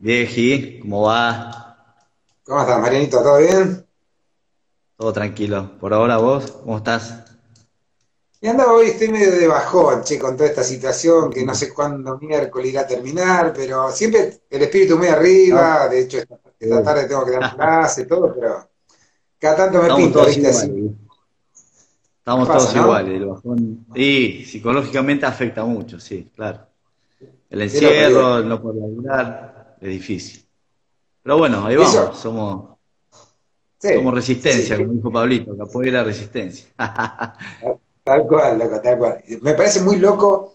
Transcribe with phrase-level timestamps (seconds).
[0.00, 1.76] Vieji, ¿cómo va?
[2.44, 3.22] ¿Cómo estás, Marianito?
[3.22, 3.86] ¿Todo bien?
[4.96, 5.78] Todo tranquilo.
[5.80, 7.24] Por ahora vos, ¿cómo estás?
[8.40, 11.72] Y andaba hoy, estoy medio de bajón, che, con toda esta situación, que no sé
[11.74, 15.08] cuándo miércoles irá a terminar, pero siempre el espíritu muy
[15.50, 16.82] No, arriba, de hecho esta, esta sí.
[16.82, 18.68] tarde tengo que dar clase, todo, pero
[19.38, 20.48] cada tanto me Estamos pinta, todos ¿viste?
[20.48, 20.68] Así.
[20.68, 20.92] iguales.
[22.32, 22.82] ¿Qué Estamos pasa, todos no?
[22.82, 23.14] iguales.
[23.14, 23.86] El bajón.
[23.94, 26.66] Y psicológicamente afecta mucho, sí, claro.
[27.50, 30.44] El encierro, el no poder laburar, es difícil.
[31.22, 32.18] Pero bueno, ahí eso, vamos.
[32.18, 32.78] Somos,
[33.78, 36.66] sí, somos sí, resistencia, que- como dijo Pablito, capoeira resistencia.
[38.04, 39.24] tal cual, loco, tal cual.
[39.42, 40.54] Me parece muy loco,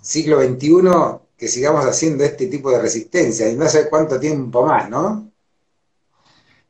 [0.00, 4.90] siglo XXI, que sigamos haciendo este tipo de resistencia, y no sé cuánto tiempo más,
[4.90, 5.30] ¿no?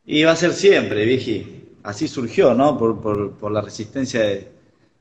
[0.04, 1.64] Y va a ser siempre, vieji.
[1.82, 2.76] Así surgió, ¿no?
[2.78, 4.48] Por, por, por la resistencia de,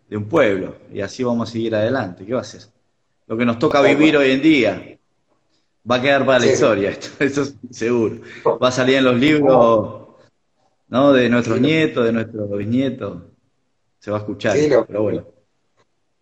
[0.09, 0.75] de un pueblo.
[0.93, 2.25] Y así vamos a seguir adelante.
[2.25, 2.61] ¿Qué va a ser?
[3.27, 4.99] Lo que nos toca vivir hoy en día
[5.89, 8.21] va a quedar para la Sí, historia, esto, eso es seguro.
[8.61, 10.07] Va a salir en los libros,
[10.89, 11.13] ¿no?
[11.13, 13.23] De nuestros sí, nietos, de nuestros bisnietos.
[13.99, 14.85] Se va a escuchar Sí, esto.
[14.87, 15.25] Pero bueno,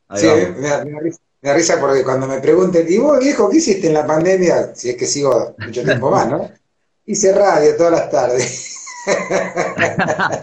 [0.08, 0.28] ahí Sí,
[0.58, 3.58] me da, me risa, me da risa porque cuando me pregunten, ¿y vos, viejo, qué
[3.58, 4.74] hiciste en la pandemia?
[4.76, 6.50] Si es que sigo mucho tiempo más, ¿no?
[7.06, 8.72] Hice radio todas las tardes.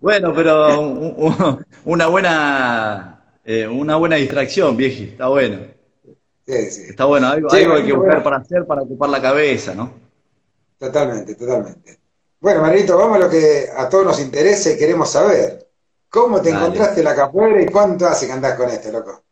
[0.00, 5.04] Bueno, pero un- un- una buena, eh, una buena distracción, vieji.
[5.04, 5.58] Está bueno.
[6.50, 6.82] Sí, sí.
[6.88, 7.28] Está bueno.
[7.28, 9.92] Algo, algo hay que buscar bueno, para hacer para ocupar la cabeza, ¿no?
[10.78, 12.00] totalmente, totalmente.
[12.40, 15.68] Bueno, Marito, vamos a lo que a todos nos interesa y queremos saber.
[16.08, 16.66] ¿Cómo te Dale.
[16.66, 19.24] encontraste la capoeira y cuánto hace que andás con esto, loco?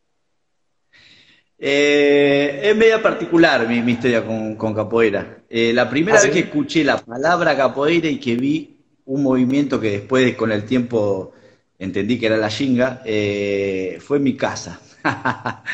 [1.60, 5.38] Eh, es media particular mi, mi historia con, con capoeira.
[5.48, 9.80] Eh, la ¿Ah, primera vez que escuché la palabra capoeira y que vi un movimiento
[9.80, 11.32] que después con el tiempo
[11.78, 14.80] entendí que era la shinga, eh, fue en mi casa.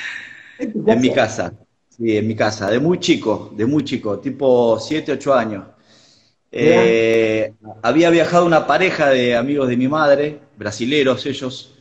[0.87, 1.53] ¿En mi casa?
[1.89, 5.65] sí, en mi casa, de muy chico, de muy chico, tipo 7 8 años.
[6.53, 11.75] Eh, había viajado una pareja de amigos de mi madre, brasileros ellos,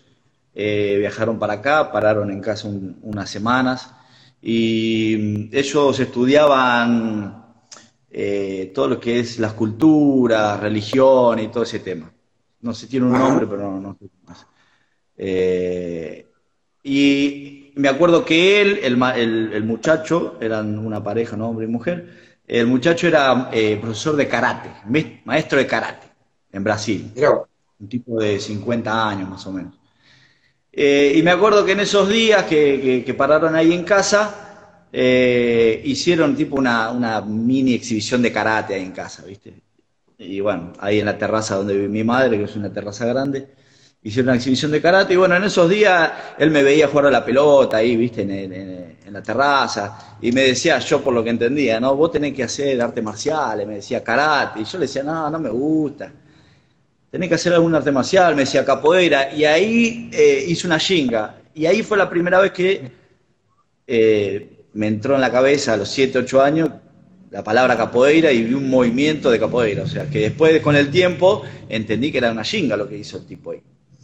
[0.56, 3.92] eh, viajaron para acá, pararon en casa un- unas semanas
[4.42, 7.46] y mm, ellos estudiaban
[8.12, 12.14] eh, todo lo que es las culturas, religión y todo ese tema.
[12.62, 14.46] No sé, tiene un nombre, pero no, no sé más.
[15.18, 16.28] Eh,
[16.84, 21.50] y me acuerdo que él, el, el- el muchacho, eran una pareja, ¿no?
[21.50, 24.70] Hombre y mujer, el muchacho era eh, profesor de karate,
[25.26, 26.08] maestro de karate
[26.52, 27.12] en Brasil,
[27.80, 29.74] un tipo de 50 años más o menos.
[30.72, 34.88] Eh, y me acuerdo que en esos días que, que- que pararon ahí en casa,
[34.92, 39.54] eh, hicieron tipo una, una mini exhibición de karate ahí en casa, ¿viste?
[40.18, 43.48] Y bueno, ahí en la terraza donde vive mi madre, que es una terraza grande,
[44.04, 45.14] hicieron una exhibición de karate.
[45.14, 48.22] Y bueno, en esos días él me veía jugar a la pelota ahí, ¿viste?
[48.22, 50.18] En, la terraza.
[50.22, 51.96] Y me decía, yo por lo que entendía, ¿no?
[51.96, 54.62] Vos tenés que hacer artes marciales, me decía karate.
[54.62, 56.12] Y yo le decía, no, no me gusta
[57.14, 61.36] tenés que hacer algún arte marcial, me decía capoeira, y ahí eh, hice una shinga.
[61.54, 62.92] Y ahí fue la primera vez que
[63.86, 66.70] eh, me entró en la cabeza a los 7 8 años
[67.30, 69.84] la palabra capoeira y vi un movimiento de capoeira.
[69.84, 73.18] O sea, que después con el tiempo entendí que era una shinga lo que hizo
[73.18, 73.62] el tipo ahí.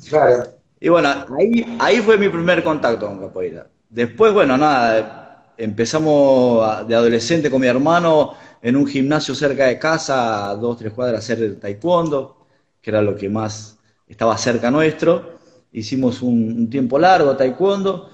[0.08, 0.44] Claro.
[0.80, 3.68] Y bueno, ahí, ahí fue mi primer contacto con capoeira.
[3.90, 10.50] Después, bueno, nada, empezamos de adolescente con mi hermano en un gimnasio cerca de casa,
[10.52, 12.38] a dos, tres cuadras, hacer taekwondo,
[12.82, 13.78] que era lo que más
[14.08, 15.38] estaba cerca nuestro.
[15.72, 18.10] Hicimos un, un tiempo largo taekwondo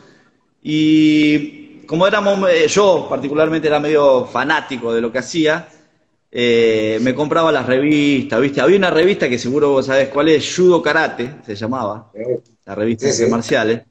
[0.61, 5.67] y como éramos, eh, yo particularmente era medio fanático de lo que hacía,
[6.31, 8.61] eh, me compraba las revistas, ¿viste?
[8.61, 12.75] Había una revista que seguro vos sabés cuál es, Judo Karate, se llamaba Eh, la
[12.75, 13.31] revista Sí, de sí.
[13.31, 13.81] marciales.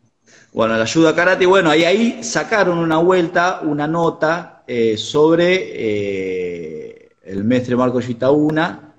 [0.52, 5.72] Bueno, la ayuda karate, y bueno, ahí, ahí sacaron una vuelta, una nota eh, sobre
[5.72, 8.94] eh, el mestre Marco Gitaúna,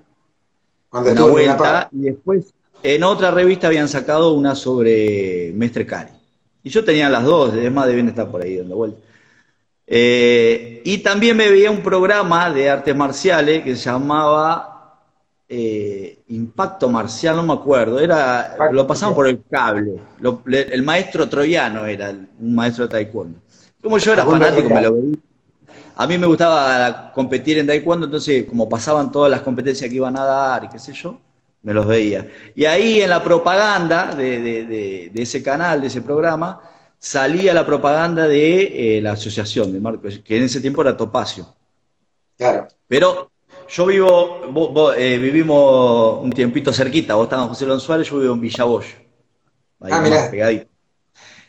[0.89, 2.53] Cuando una vuelta, y después
[2.83, 6.11] en otra revista habían sacado una sobre mestre Cari.
[6.63, 8.99] Y yo tenía las dos, es más, deben estar por ahí dando vuelta.
[9.87, 14.71] Eh, y también me veía un programa de artes marciales que se llamaba
[15.47, 19.99] eh, Impacto Marcial, no me acuerdo, era, lo pasaban por el cable.
[20.19, 23.39] Lo- le- el maestro troyano era un maestro de taekwondo.
[23.81, 25.15] Como yo era fanático, me lo veía.
[25.97, 30.17] A mí me gustaba competir en taekwondo, entonces como pasaban todas las competencias que iban
[30.17, 31.19] a dar y qué sé yo,
[31.61, 32.27] me los veía.
[32.55, 36.59] Y ahí en la propaganda de, de- de- de ese canal, de ese programa,
[37.05, 41.45] salía la propaganda de eh, la asociación de Marcos, que en ese tiempo era Topacio.
[42.37, 42.67] Claro.
[42.87, 43.31] Pero
[43.69, 48.09] yo vivo, vos- vos, eh, vivimos un tiempito cerquita, vos estabas en José Lon Suárez,
[48.09, 48.87] yo vivo en Villaboyo,
[49.81, 50.29] ahí Ah, mirá.
[50.31, 50.67] pegadito.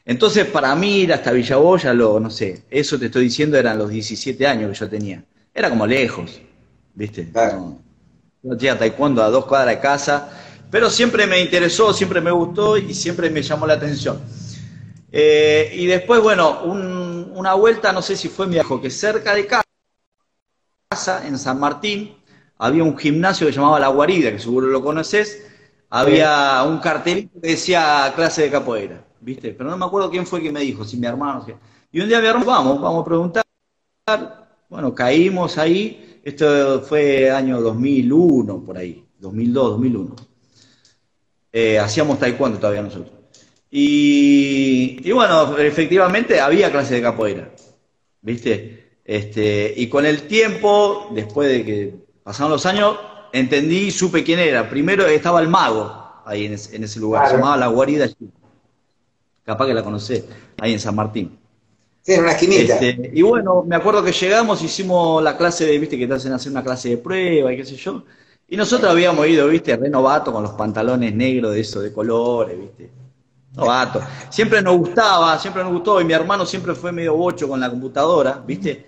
[0.04, 3.90] Entonces, para mí ir hasta Villaboya, lo, no sé, eso te estoy diciendo eran los
[3.90, 5.24] 17 años que yo tenía.
[5.54, 6.40] era como lejos,
[6.94, 7.28] ¿viste?
[7.34, 7.78] No,
[8.42, 10.28] no tenía taekwondo a dos cuadras de casa,
[10.70, 14.20] pero siempre me interesó, siempre me gustó y siempre me llamó la atención.
[15.12, 19.46] Eh, y después, bueno, una vuelta, no sé si fue mi hijo, que cerca de
[19.46, 19.64] casa,
[21.26, 22.16] en San Martín,
[22.58, 25.46] había un gimnasio que se llamaba La Guarida, que seguro lo conoces,
[25.90, 29.52] había un cartelito que decía clase de capoeira, ¿viste?
[29.52, 31.46] Pero no me acuerdo quién fue que me dijo, si mi hermano.
[31.92, 33.44] Y un día mi hermano, vamos, vamos a preguntar.
[34.68, 40.16] Bueno, caímos ahí, esto fue año 2001, por ahí, 2002, 2001.
[41.52, 43.15] Eh, hacíamos taekwondo todavía nosotros.
[43.78, 47.50] Y, bueno, efectivamente había clase de capoeira,
[48.22, 49.00] ¿viste?
[49.04, 52.96] Este, y con el tiempo, después de que pasaron los años,
[53.34, 54.70] entendí y supe quién era.
[54.70, 55.92] Primero estaba el mago
[56.24, 58.08] ahí en ese, lugar, se llamaba La Guarida
[59.44, 60.24] Capaz que la conocés,
[60.58, 61.38] ahí en San Martín.
[62.00, 62.78] Sí, en una esquinita.
[62.80, 66.32] Este, y bueno, me acuerdo que llegamos, hicimos la clase de, viste, que te hacen
[66.32, 68.04] hacer una clase de prueba y qué sé yo.
[68.48, 73.05] Y nosotros habíamos ido, viste, renovato con los pantalones negros de eso, de colores, viste
[73.56, 74.00] novato.
[74.28, 77.70] Siempre nos gustaba, siempre nos gustó, y mi hermano siempre fue medio bocho con la
[77.70, 78.86] computadora, ¿viste?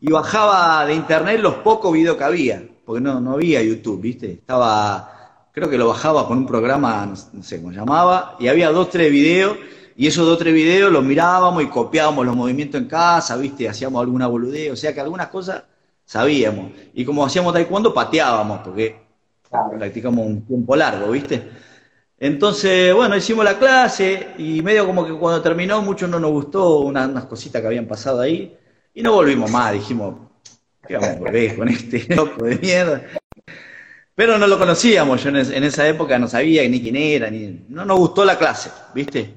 [0.00, 4.32] Y bajaba de internet los pocos videos que había, porque no, no había YouTube, ¿viste?
[4.32, 8.90] Estaba, creo que lo bajaba con un programa, no sé cómo llamaba, y había dos,
[8.90, 9.56] tres videos,
[9.96, 13.68] y esos dos, tres videos los mirábamos y copiábamos los movimientos en casa, ¿viste?
[13.68, 15.62] Hacíamos alguna boludez, o sea que algunas cosas
[16.04, 16.72] sabíamos.
[16.94, 18.96] Y como hacíamos taekwondo, pateábamos, porque
[19.78, 21.69] practicamos un tiempo largo, ¿viste?
[22.22, 26.80] Entonces, bueno, hicimos la clase y medio como que cuando terminó mucho no nos gustó
[26.80, 28.54] unas, cositas que habían pasado ahí
[28.92, 30.16] y no volvimos más, dijimos,
[30.86, 33.06] ¿qué vamos a volver con este loco de mierda?
[34.14, 37.86] Pero no lo conocíamos, yo en, esa época no sabía ni quién era, ni, no
[37.86, 39.32] nos gustó la clase, ¿viste?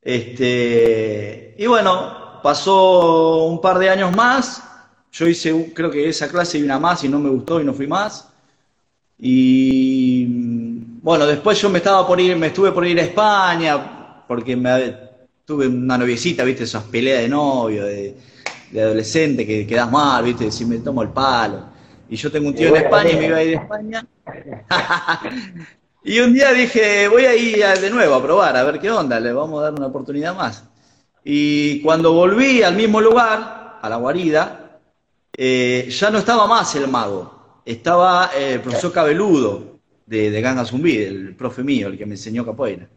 [0.00, 4.62] Este, y bueno, pasó un par de años más,
[5.12, 7.74] yo hice, creo que esa clase y una más y no me gustó y no
[7.74, 8.26] fui más.
[9.18, 10.67] Y
[11.08, 14.94] bueno, después yo me estaba por ir, me estuve por ir a España, porque me,
[15.42, 18.14] tuve una noviecita, viste, esas peleas de novio, de,
[18.74, 21.64] adolescente, que quedas mal, viste, si me tomo el palo.
[22.10, 24.06] Y yo tengo un tío en España y me iba a ir a España.
[26.04, 29.18] y un día dije, voy a ir de nuevo a probar, a ver qué onda,
[29.18, 30.64] le vamos a dar una oportunidad más.
[31.24, 34.78] Y cuando volví al mismo lugar, a la guarida,
[35.34, 39.77] eh, ya no estaba más el mago, estaba eh, el profesor Cabeludo,
[40.08, 42.88] de, de Ganga Zumbi, el profe mío, el que me enseñó capoeira.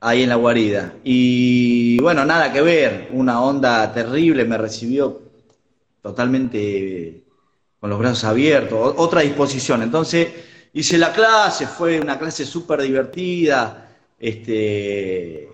[0.00, 0.94] Ahí en la guarida.
[1.02, 5.22] Y bueno, nada que ver, una onda terrible, me recibió
[6.00, 7.24] totalmente
[7.80, 9.82] con los brazos abiertos, otra disposición.
[9.82, 10.28] Entonces
[10.72, 13.88] hice la clase, fue una clase súper divertida,
[14.18, 15.48] este,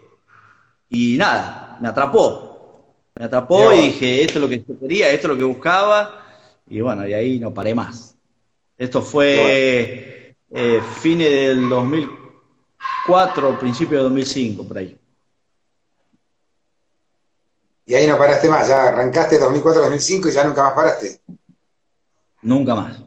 [0.91, 2.53] y nada, me atrapó.
[3.15, 6.21] Me atrapó y dije, esto es lo que yo quería, esto es lo que buscaba,
[6.69, 8.14] y bueno, de ahí no paré más.
[8.77, 14.99] Esto fue eh, fines del 2004, principio de 2005, por ahí.
[17.87, 21.21] Y ahí no paraste más, ya arrancaste 2004-2005 y ya nunca más paraste.
[22.43, 23.03] Nunca más.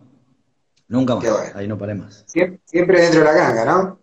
[0.88, 1.26] Nunca más.
[1.56, 2.24] Ahí no paré más.
[2.28, 4.00] Siempre, dentro de la ganga, ¿no?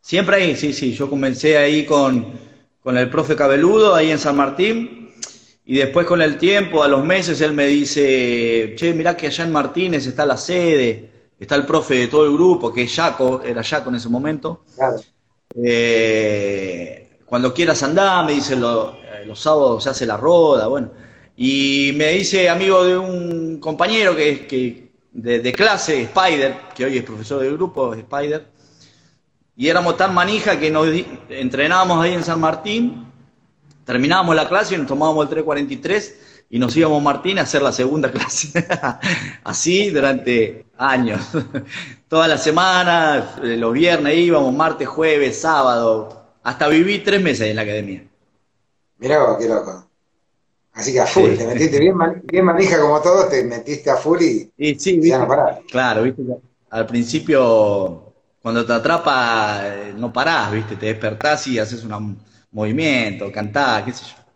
[0.00, 0.92] Siempre ahí, sí, sí.
[0.92, 2.38] Yo comencé ahí con,
[2.82, 5.05] con el profe Cabeludo, ahí en San Martín.
[5.68, 9.44] Y después con el tiempo, a los meses, él me dice, che, mirá que allá
[9.44, 13.42] en Martínez está la sede, está el profe de todo el grupo, que es Jaco,
[13.44, 14.62] era Jaco en ese momento.
[15.56, 20.92] Eh, cuando quieras andar, me dice, eh, los sábados se hace la roda, bueno.
[21.36, 26.98] Y me dice, amigo de un compañero que, que de, de clase, Spider, que hoy
[26.98, 28.46] es profesor del grupo, Spider,
[29.56, 30.86] y éramos tan manija que nos
[31.28, 33.05] entrenábamos ahí en San Martín
[33.86, 37.70] Terminábamos la clase y nos tomábamos el 343 y nos íbamos Martín a hacer la
[37.70, 38.66] segunda clase.
[39.44, 41.20] Así durante años.
[42.08, 46.24] Toda la semana, eh, los viernes íbamos, martes, jueves, sábado.
[46.42, 48.04] Hasta viví tres meses en la academia.
[48.98, 49.88] Mirá vos, qué loco.
[50.72, 54.20] Así que a full, te metiste bien, bien manija como todos, te metiste a full
[54.20, 55.60] y, sí, ya no parás.
[55.70, 56.22] Claro, viste,
[56.68, 58.12] al principio
[58.42, 61.98] cuando te atrapa eh, no parás, viste, te despertás y haces una
[62.50, 64.26] movimiento, cantar, qué sé yo.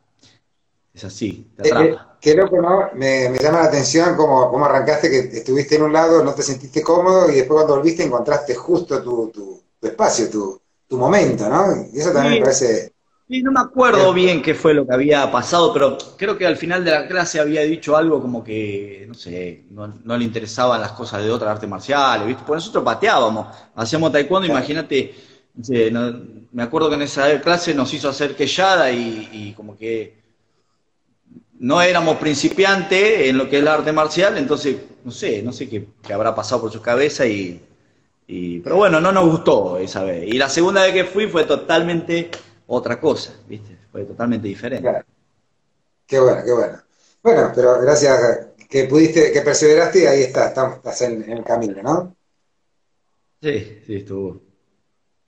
[0.92, 2.90] Es así, te eh, eh, qué loco, ¿no?
[2.94, 6.82] Me, llama la atención cómo, cómo, arrancaste, que estuviste en un lado, no te sentiste
[6.82, 11.88] cómodo y después cuando volviste encontraste justo tu, tu, espacio, tu, tu, momento, ¿no?
[11.92, 12.92] Y eso también me parece...
[13.28, 16.56] Sí, no me acuerdo bien qué fue lo que había pasado, pero creo que al
[16.56, 20.90] final de la clase había dicho algo como que, no sé, no, le interesaban las
[20.92, 22.42] cosas de otras artes marciales, ¿viste?
[22.44, 25.14] Porque nosotros pateábamos, hacíamos taekwondo, imagínate
[25.54, 30.18] me acuerdo que en esa clase nos hizo hacer quechada y, como que
[31.58, 35.68] no éramos principiantes en lo que es el arte marcial, entonces, no sé, no sé
[35.68, 37.62] qué, habrá pasado por su cabeza y,
[38.62, 40.26] Pero bueno, no nos gustó esa vez.
[40.26, 42.30] Y la segunda vez que fui fue totalmente
[42.66, 43.76] otra cosa, ¿viste?
[43.90, 45.04] Fue totalmente diferente.
[46.06, 46.78] Qué bueno, qué bueno.
[47.22, 52.16] Bueno, pero gracias que pudiste, que perseveraste y ahí está, estás en, el camino, ¿no?
[53.42, 54.49] Sí, sí, estuvo.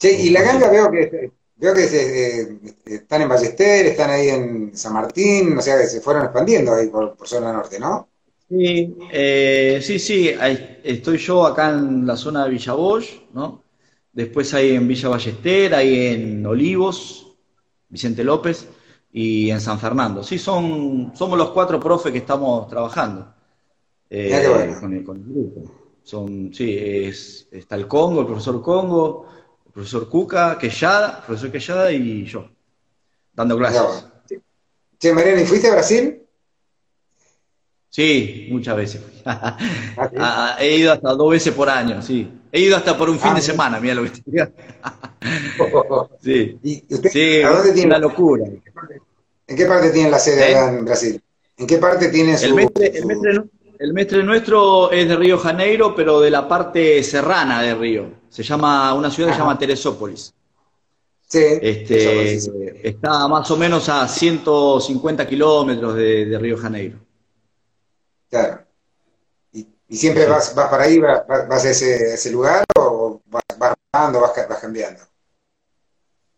[0.02, 4.76] Sí, y la ganga veo que veo que eh, están en Ballester, están ahí en
[4.76, 8.08] San Martín, o sea que se fueron expandiendo ahí por, zona norte, ¿no?
[8.48, 10.34] Sí, eh, sí, sí,
[10.82, 13.62] estoy yo acá en la zona de Villa Bosch, ¿no?
[14.12, 17.36] Después hay en Villa Ballester, hay en Olivos,
[17.88, 18.66] Vicente López,
[19.12, 20.24] y en San Fernando.
[20.24, 23.32] Sí, son, somos los cuatro profes que estamos trabajando
[24.10, 25.70] eh, con, el, grupo.
[26.02, 29.28] Son, sí, es, está el Congo, el profesor Congo,
[29.72, 32.48] profesor Cuca, Quellada, profesor Quellada y yo,
[33.32, 34.06] dando clases.
[34.98, 36.22] Che, Mariana, ¿y fuiste a Brasil?
[37.88, 39.02] Sí, muchas veces.
[39.26, 42.26] ¿Ah, he ido hasta dos veces por año, sí.
[42.50, 44.12] He ido hasta por un fin ah, de semana, mira lo que
[46.22, 46.58] Sí.
[46.62, 47.88] ¿Y usted, ¿A dónde tiene?
[47.88, 48.44] Una locura.
[49.46, 50.56] ¿En qué parte tiene la sede ¿Eh?
[50.56, 51.20] en Brasil?
[51.58, 52.46] ¿En qué parte tiene su...
[52.46, 52.54] El
[53.92, 58.21] mestre, el, nuestro es de Río Janeiro, pero de la parte serrana de Río.
[58.32, 60.32] Se llama, una ciudad que se llama Teresópolis.
[61.28, 66.98] Sí, este, Está más o menos a 150 kilómetros de, Río Janeiro.
[68.30, 68.62] Claro.
[69.52, 75.02] ¿Y, siempre vas, vas para ahí, vas, a ese, lugar o vas, vas, vas cambiando?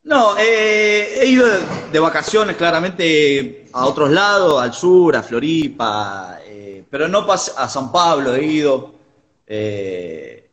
[0.02, 1.46] No, eh, he ido
[1.92, 7.92] de vacaciones claramente a otros lados, al sur, a Floripa, eh, pero no a San
[7.92, 8.94] Pablo, he ido,
[9.46, 10.43] eh,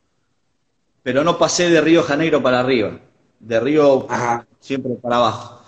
[1.03, 2.99] pero no pasé de Río Janeiro para arriba,
[3.39, 4.07] de Río
[4.59, 5.61] siempre para abajo.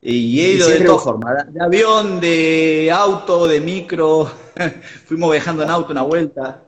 [0.00, 4.30] Y he ido de todas formas, de avión, de auto, de micro,
[5.06, 6.62] fuimos viajando en auto una vuelta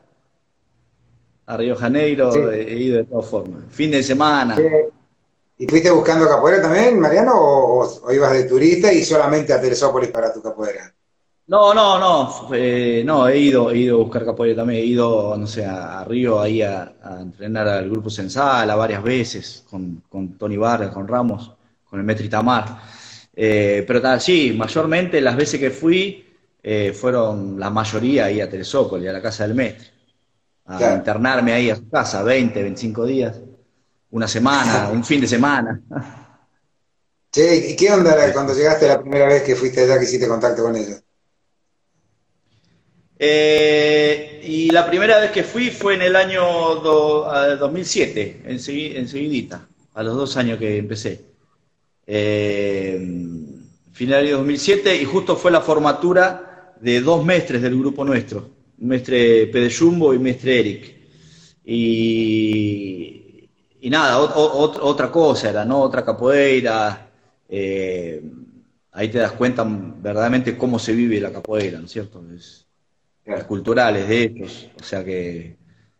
[1.46, 4.56] a Río Janeiro, he ido de todas formas, fin de semana.
[5.60, 10.32] ¿Y fuiste buscando capoeira también, Mariano, o, ibas de turista y solamente a Teresópolis para
[10.32, 10.94] tu capoeira?
[11.50, 12.48] No, no, no,
[13.04, 16.40] no, he ido, he ido a buscar capoeira también, he ido, no sé, a, Río
[16.40, 20.00] ahí a, entrenar al grupo Sensala varias veces, con,
[20.38, 21.52] Tony Vargas, con Ramos,
[21.84, 22.80] con el Metri Tamar.
[23.34, 26.24] Eh, pero tal, sí, mayormente las veces que fui
[26.62, 29.88] eh, fueron la mayoría ahí a Teresópolis, a la casa del Metri,
[30.66, 33.40] a internarme ahí a su casa, 20, 25 días
[34.12, 35.82] una semana, un fin de semana.
[37.32, 40.62] Che, ¿y qué onda cuando llegaste la primera vez que fuiste allá que hiciste contacto
[40.62, 41.02] con ellos?
[43.22, 50.16] Eh, y la primera vez que fui fue en el año 2007, enseguidita, a los
[50.16, 51.20] dos años que empecé.
[52.06, 52.98] Eh,
[53.92, 58.48] final de 2007 y justo fue la formatura de dos mestres del grupo nuestro,
[58.78, 60.96] mestre Pede Jumbo y mestre Eric.
[61.64, 63.50] Y
[63.90, 65.82] nada, otra cosa era, ¿no?
[65.82, 67.10] Otra capoeira.
[67.48, 68.22] Eh,
[68.92, 72.22] ahí te das cuenta verdaderamente cómo se vive la capoeira, ¿no es cierto?
[73.46, 74.70] Cultural, es de ellos.
[74.80, 75.56] O sea que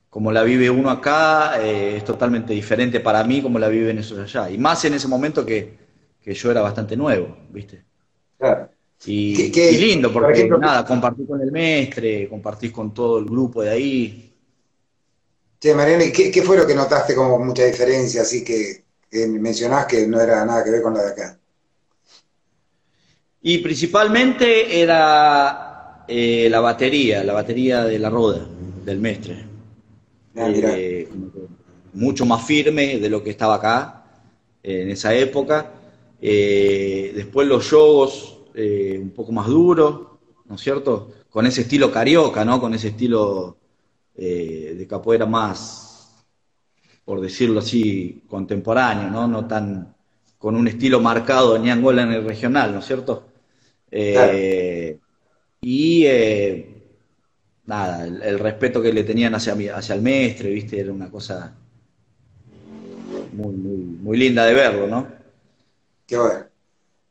[0.08, 4.18] como la vive uno acá eh, es totalmente diferente para mí como la viven esos
[4.18, 4.50] allá.
[4.50, 5.78] Y más en ese momento que,
[6.25, 7.84] yo era bastante nuevo, ¿viste?
[8.38, 8.68] Claro.
[9.06, 14.30] Y, lindo, porque nada, compartí con el mestre, compartís con todo el grupo de ahí,
[15.60, 18.82] Che, Mariana, ¿qué, ¿qué, fue lo que notaste como mucha diferencia, así que,
[19.28, 21.38] mencionás que no era nada que ver con la de acá?
[23.42, 25.70] Y principalmente era
[26.11, 28.47] eh, la batería, la batería de la roda,
[28.85, 29.45] del mestre.
[30.37, 31.09] Ah, eh,
[31.93, 34.05] mucho más firme de lo que estaba acá
[34.62, 35.73] en esa época.
[36.21, 40.02] Eh, después los yogos un poco más duros,
[40.47, 41.11] ¿no es cierto?
[41.31, 42.61] Con ese estilo carioca, ¿no?
[42.61, 43.57] Con ese estilo
[44.23, 46.26] eh, de capoeira más,
[47.07, 49.26] por decirlo así, contemporáneo, ¿no?
[49.26, 49.95] No tan
[50.37, 53.29] con un estilo marcado de Angola en el regional, ¿no es cierto?
[53.90, 54.99] Eh,
[55.61, 56.83] y eh,
[57.67, 60.81] nada, el, respeto que le tenían hacia, hacia el mestre, ¿viste?
[60.81, 61.55] Era una cosa
[63.33, 65.07] muy, muy, linda de verlo, ¿no?
[66.07, 66.47] Qué bueno.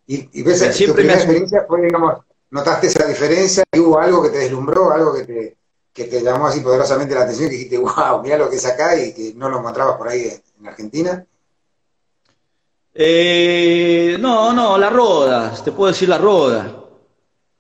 [0.08, 3.64] Y, y ves, tu primera experiencia fue, digamos, ¿notaste esa diferencia?
[3.78, 5.58] ¿Hubo algo que te deslumbró, algo que te,
[5.94, 8.66] que te llamó así poderosamente la atención y que dijiste, wow, mira lo que es
[8.66, 11.24] acá y que no lo encontrabas por ahí en Argentina?
[12.94, 16.79] Eh, no, no, la roda, te puedo decir la roda.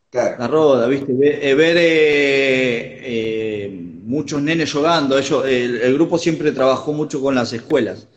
[0.09, 0.35] Claro.
[0.39, 1.13] La roda, ¿viste?
[1.13, 3.69] Ver, eh, eh,
[4.03, 5.17] muchos nenes jugando.
[5.17, 8.07] Ellos, el, grupo siempre trabajó mucho con las escuelas.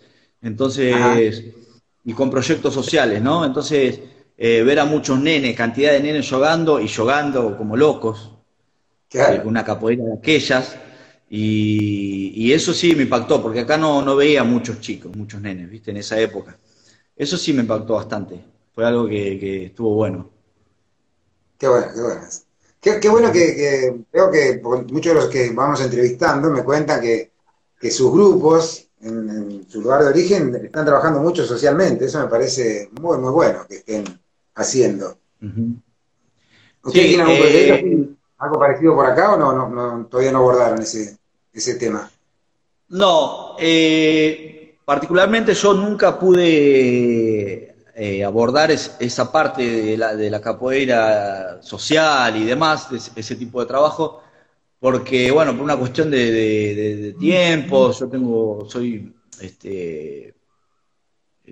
[0.40, 1.44] Entonces,
[2.04, 3.44] y con proyectos sociales, ¿no?
[3.44, 4.00] Entonces,
[4.37, 8.30] eh, ver a muchos nenes, cantidad de nenes jugando y jugando como locos,
[9.08, 9.34] Claro.
[9.37, 10.76] eh, una capoeira de aquellas,
[11.30, 15.70] y, y eso sí me impactó, porque acá no, no veía muchos chicos, muchos nenes,
[15.70, 15.90] ¿viste?
[15.90, 16.58] En esa época.
[17.14, 18.40] Eso sí me impactó bastante,
[18.75, 20.30] fue algo que, que estuvo bueno.
[21.62, 22.21] Qué bueno, qué bueno.
[22.81, 24.61] Qué, qué bueno que, que veo que
[24.92, 27.31] muchos de los que vamos entrevistando me cuentan que,
[27.78, 32.07] que sus grupos en, en su lugar de origen están trabajando mucho socialmente.
[32.07, 34.04] Eso me parece muy, muy bueno que estén
[34.57, 35.16] haciendo.
[36.85, 40.33] ¿Ustedes Sí, tienen algún eh, proyecto algo parecido por acá o no, no, no- todavía
[40.33, 41.16] no abordaron ese,
[41.52, 42.11] ese tema?
[42.88, 50.40] No, eh, particularmente yo nunca pude eh, abordar es- esa parte de la, de la
[50.40, 54.22] capoeira social y demás, de ese, tipo de trabajo,
[54.80, 60.34] porque, bueno, por una cuestión de, tiempo, yo tengo, soy, este,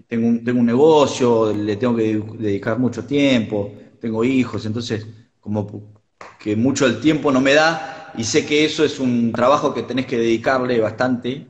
[0.06, 5.06] tengo un, tengo un negocio, le tengo que dedicar mucho tiempo, tengo hijos, entonces
[5.40, 5.92] como
[6.38, 9.82] que mucho del tiempo no me da y sé que eso es un trabajo que
[9.82, 11.46] tenés que dedicarle bastante,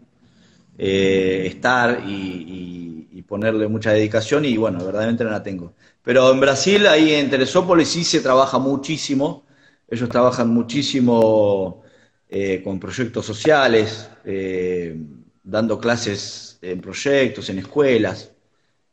[0.78, 2.89] eh, estar y
[3.30, 5.74] ponerle mucha dedicación y bueno, verdaderamente no la tengo.
[6.02, 9.46] Pero en Brasil, ahí en Teresópolis sí se trabaja muchísimo,
[9.88, 11.82] ellos trabajan muchísimo
[12.28, 14.96] eh, con proyectos sociales, eh,
[15.44, 18.32] dando clases en proyectos, en escuelas,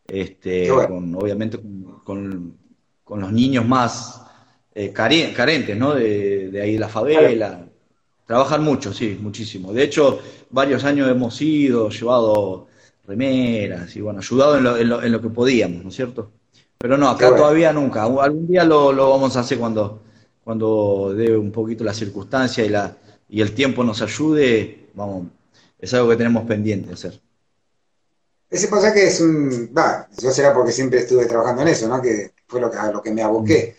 [0.07, 0.87] este, bueno.
[0.87, 2.57] con, obviamente con, con-
[3.03, 4.21] con los niños más
[4.75, 5.95] eh, care- carentes, ¿no?
[5.95, 7.67] De, de ahí de la favela.
[8.25, 9.71] Trabajan mucho, sí, muchísimo.
[9.73, 12.66] De hecho, varios años hemos ido, llevado
[13.07, 16.31] remeras y bueno, ayudado en lo, en lo- en lo que podíamos, ¿no es cierto?
[16.77, 17.43] Pero no, acá bueno.
[17.43, 18.03] todavía nunca.
[18.03, 20.01] Algún día lo, lo vamos a hacer cuando,
[20.43, 22.95] cuando dé un poquito la circunstancia y, la,
[23.29, 24.89] y el tiempo nos ayude.
[24.93, 25.27] Vamos,
[25.79, 27.21] es algo que tenemos pendiente de hacer.
[28.49, 32.01] Ese pasa que es un, va, yo será porque siempre estuve trabajando en eso, ¿no?
[32.01, 33.75] Que fue lo que, a lo que me aboqué.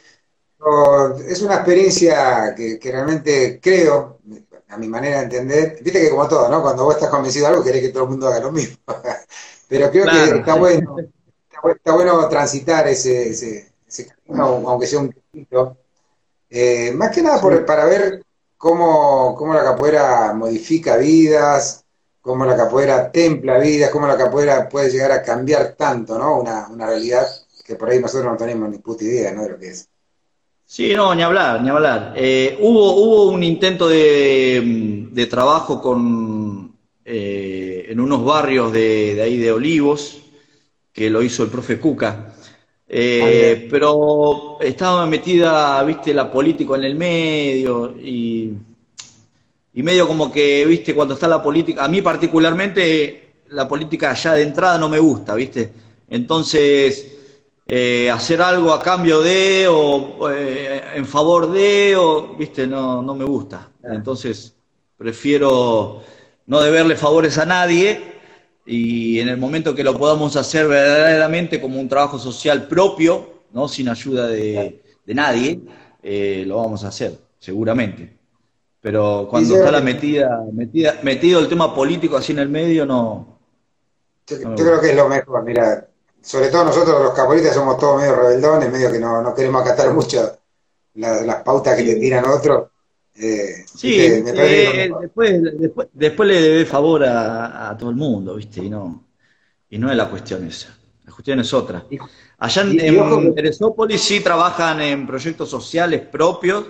[0.59, 4.21] Pero es una experiencia que, que realmente creo,
[4.69, 6.63] a mi manera de entender, viste que como todo, ¿no?
[6.63, 8.77] Cuando vos estás convencido de algo, querés que todo el mundo haga lo mismo.
[9.69, 10.97] Pero creo Claro, que está bueno,
[11.49, 15.79] está, bu- está bueno transitar ese, ese, ese camino, aunque sea un poquito.
[16.51, 18.25] Eh, más que nada por- para ver
[18.57, 21.85] cómo, cómo la capoeira modifica vidas,
[22.21, 26.39] cómo la capoeira templa vidas, cómo la capoeira puede llegar a cambiar tanto, ¿no?
[26.41, 27.27] Una, una realidad
[27.65, 29.43] que por ahí nosotros no tenemos ni puta idea, ¿no?
[29.45, 29.89] De lo que es.
[30.71, 32.13] Sí, no, ni hablar, ni hablar.
[32.15, 36.77] Eh, hubo, hubo un intento de, de trabajo con,
[37.07, 40.19] eh, en unos barrios de, de ahí de Olivos,
[40.93, 42.35] que lo hizo el profe Cuca.
[42.87, 48.53] Eh, pero estaba metida, viste, la política en el medio y,
[49.75, 54.35] y medio como que, viste, cuando está la política, a mí particularmente la política ya
[54.35, 55.73] de entrada no me gusta, viste.
[56.11, 57.18] Entonces,
[57.69, 63.15] eh, hacer algo a cambio de o eh, en favor de o, viste, no, no
[63.15, 63.69] me gusta.
[63.83, 64.55] Entonces,
[64.97, 66.03] prefiero
[66.47, 68.03] no deberle favores a nadie
[68.65, 73.69] y en el momento que lo podamos hacer verdaderamente como un trabajo social propio, ¿no?
[73.69, 75.61] sin ayuda de, de nadie,
[76.03, 78.17] eh, lo vamos a hacer, seguramente.
[78.81, 83.39] Pero cuando está la metida, metida, metido el tema político así en el medio, no.
[84.27, 85.89] Yo, me yo creo que es lo mejor, mira,
[86.23, 89.93] sobre todo nosotros los capoeiristas somos todos medio rebeldones, medio que no, no queremos acatar
[89.93, 90.39] mucho
[90.95, 92.69] la- las pautas que te tiran otros.
[93.15, 98.37] Eh, Sí, me eh, después, después, después le debe favor a, a todo el mundo,
[98.37, 98.63] ¿viste?
[98.63, 99.05] Y no,
[99.71, 100.77] y no es la cuestión esa.
[101.05, 101.85] La cuestión es otra.
[101.91, 101.99] Y-
[102.41, 106.67] Allá en, y- ojo en Teresópolis sí trabajan en proyectos sociales propios,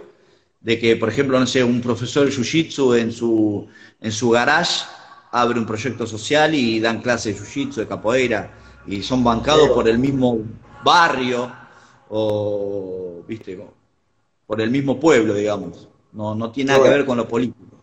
[0.60, 3.66] de que, por ejemplo, no sé, un profesor de Jiu-Jitsu en su,
[4.00, 4.84] en su garage
[5.30, 8.50] abre un proyecto social y dan clases de Jiu-Jitsu, de capoeira,
[8.88, 10.38] y son bancados por el mismo
[10.82, 11.52] barrio
[12.08, 13.58] o, ¿viste?
[14.46, 15.88] Por el mismo pueblo, digamos.
[16.12, 17.76] No, no tiene nada que ver con lo político.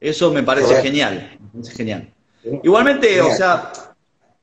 [0.00, 2.12] Eso me parece genial, me parece genial.
[2.62, 3.72] Igualmente, o sea,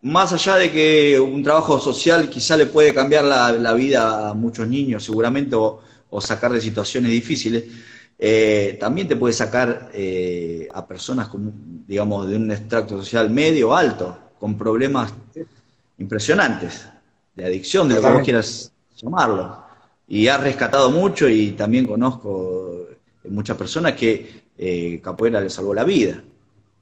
[0.01, 4.33] más allá de que un trabajo social quizá le puede cambiar la, la vida a
[4.33, 7.63] muchos niños, seguramente, o, o sacar de situaciones difíciles,
[8.17, 13.69] eh, también te puede sacar eh, a personas, con, digamos, de un extracto social medio
[13.69, 15.13] o alto, con problemas
[16.01, 16.87] impresionantes,
[17.35, 19.57] de adicción, de lo que vos quieras llamarlo.
[20.07, 22.87] Y ha rescatado mucho y también conozco
[23.25, 26.23] muchas personas que eh, capoeira les salvó la vida.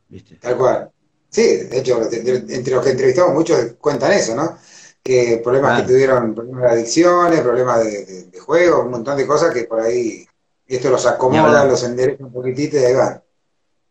[0.10, 0.36] ¿viste?
[0.38, 0.92] Tal cual.
[1.30, 4.58] Sí, de hecho, entre los que entrevistamos muchos cuentan eso, ¿no?
[5.04, 5.86] Que problemas Claro.
[5.88, 9.66] que tuvieron, problemas de adicciones, problemas de, de, de juego, un montón de cosas que
[9.66, 10.26] por ahí
[10.68, 13.22] esto los acomoda, los endereza un poquitito y ahí van.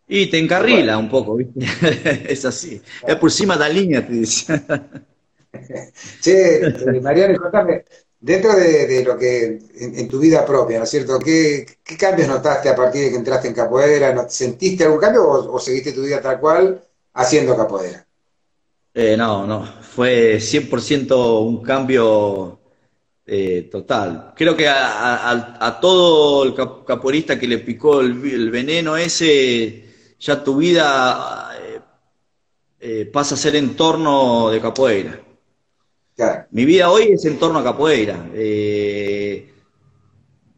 [0.08, 1.60] Y te encarrila un poco, ¿viste?
[2.32, 2.80] es así.
[3.06, 4.62] Es por encima de la línea, te dice.
[6.20, 7.84] Che, eh, Mariano, contame,
[8.18, 11.18] dentro de, lo que, en, tu vida propia, ¿no es cierto?
[11.18, 11.66] ¿Qué,
[11.98, 14.28] cambios notaste a partir de que entraste en capoeira?
[14.28, 16.82] ¿Sentiste algún cambio o, seguiste tu vida tal cual
[17.14, 18.04] haciendo capoeira?
[18.94, 22.58] Eh, no, no, fue 100% un cambio
[23.24, 24.32] eh, total.
[24.34, 29.84] Creo que a, todo el capoeirista que le picó el, veneno ese,
[30.18, 31.50] ya tu vida
[32.80, 35.27] eh, pasa a ser en torno de capoeira.
[36.50, 38.16] Mi vida hoy es en torno a capoeira.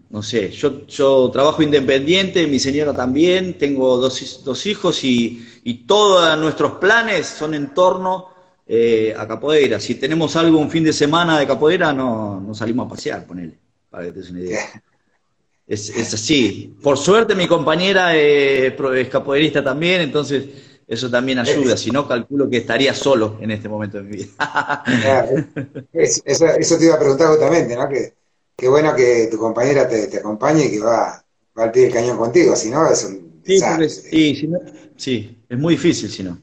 [0.08, 5.86] no sé, yo, yo trabajo independiente, mi señora también, tengo dos, dos hijos y, y
[5.86, 8.28] todos nuestros planes son en torno
[8.72, 9.80] eh, a capoeira.
[9.80, 13.58] Si tenemos algo un fin de semana de capoeira, no, no salimos a pasear, ponele,
[13.90, 14.60] para que te des una idea.
[15.66, 16.74] Es, es así.
[16.82, 18.74] Por suerte mi compañera es,
[19.08, 20.44] capoeirista también, entonces
[20.90, 21.76] eso también ayuda.
[21.76, 24.82] Si no, calculo que estaría solo en este momento de mi vida.
[25.92, 27.88] eso, te iba a preguntar justamente, ¿no?
[27.88, 28.12] Que,
[28.56, 31.24] qué bueno que tu compañera te, acompañe y que va,
[31.56, 33.40] va al pie del cañón contigo, si no es un...
[33.44, 34.50] Sí,
[34.96, 36.42] sí, es muy difícil si no.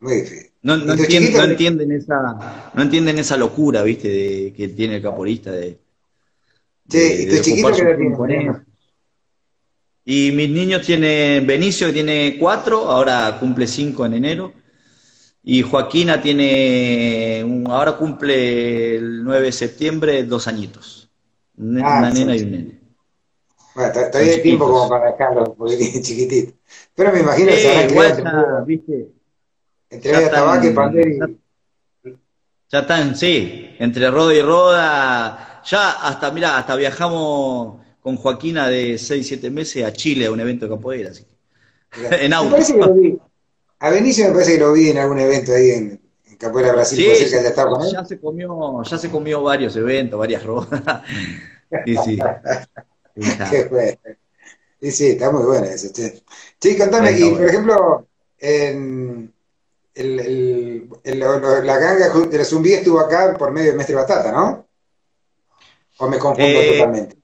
[0.00, 0.50] Muy difícil.
[0.62, 5.78] No, no, entienden, esa, no entienden esa locura, viste, de, que tiene el caporista de,
[6.88, 7.70] sí, ¿y chiquito
[10.04, 14.52] Y mis niños tienen Benicio, que tiene cuatro, ahora cumple cinco en enero.
[15.44, 21.10] Y Joaquina tiene, ahora cumple el 9 de septiembre, dos añitos.
[21.56, 22.80] Una ah, nena y un nene.
[23.74, 26.54] Bueno, todavía hay tiempo como para dejarlo, porque es chiquitito.
[26.94, 29.08] Pero me imagino que se igual ¿viste?
[29.90, 31.38] Entre ya y...
[32.70, 35.62] Ya están, sí, entre roda y roda.
[35.64, 40.40] Ya hasta, mira, hasta viajamos con Joaquina de 6, 7 meses a Chile a un
[40.40, 41.10] evento de capoeira.
[41.10, 41.24] Así
[41.94, 42.56] en auto.
[43.78, 46.02] A Benicio me parece que lo vi en algún evento ahí en,
[46.38, 46.98] Capoeira Brasil.
[46.98, 51.02] Sí, ya, ya, se comió, ya se comió varios eventos, varias rodas.
[51.86, 52.18] y sí.
[53.50, 53.98] Qué bueno.
[54.80, 55.88] Y sí, está muy bueno eso.
[55.94, 59.32] Sí, contame, y por ejemplo, en,
[59.94, 64.66] el, el, la ganga de la Zumbí estuvo acá por medio de Mestre Batata, ¿no?
[65.98, 67.21] ¿O me confundo eh, totalmente?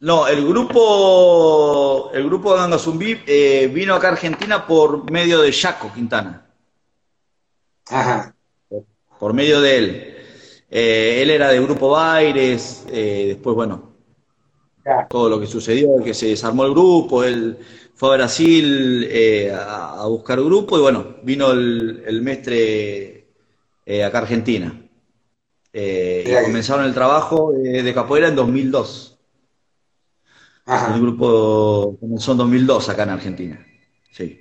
[0.00, 5.40] No, el grupo, el grupo de Ganga Zumbí eh, vino acá a Argentina por medio
[5.42, 6.46] de Jaco Quintana.
[7.88, 8.34] Ajá.
[9.18, 10.16] Por, medio de él.
[10.70, 13.90] Eh, él era de Grupo Baires, después, bueno,
[15.08, 17.58] todo lo que sucedió, que se desarmó el grupo, él
[17.94, 23.28] fue a Brasil eh, a, buscar grupo y bueno, vino el, el mestre
[23.84, 24.74] eh, acá a Argentina.
[25.72, 29.09] Eh, y comenzaron el trabajo de, capoeira en 2002.
[30.70, 33.66] El grupo comenzó en 2002 acá en Argentina.
[34.12, 34.40] Sí.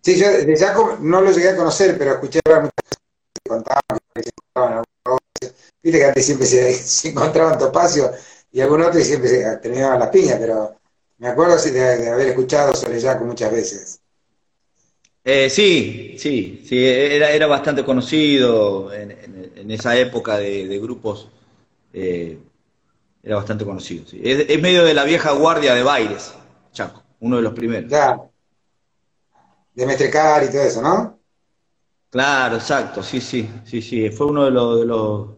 [0.00, 2.98] Sí, yo de Jaco no lo llegué a conocer, pero escuché hablar muchas
[3.34, 4.84] que contaban que se encontraban
[5.82, 8.12] Viste que antes siempre se, se encontraban Topacio
[8.52, 10.76] y algún otro y siempre se terminaban las piñas, pero
[11.18, 14.00] me acuerdo de, haber escuchado sobre Jaco muchas veces.
[15.24, 21.28] Eh, sí, sí, sí, era, era bastante conocido en, esa época de, grupos,
[21.92, 22.38] eh,
[23.26, 24.04] era bastante conocido.
[24.22, 26.32] Es, medio de la vieja guardia de Baires,
[26.72, 27.90] Chaco, uno de los primeros.
[27.90, 28.20] Ya,
[29.74, 31.18] de Metrecar y todo eso, ¿no?
[32.08, 35.28] Claro, exacto, sí, sí, sí, sí, fue uno de los, de los,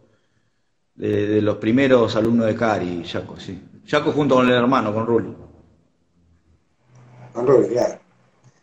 [0.96, 3.66] de, los primeros alumnos de Cari, Chaco, sí.
[3.87, 5.35] Chaco junto con el hermano, con Rulli.
[7.33, 8.01] Con Rulli, claro.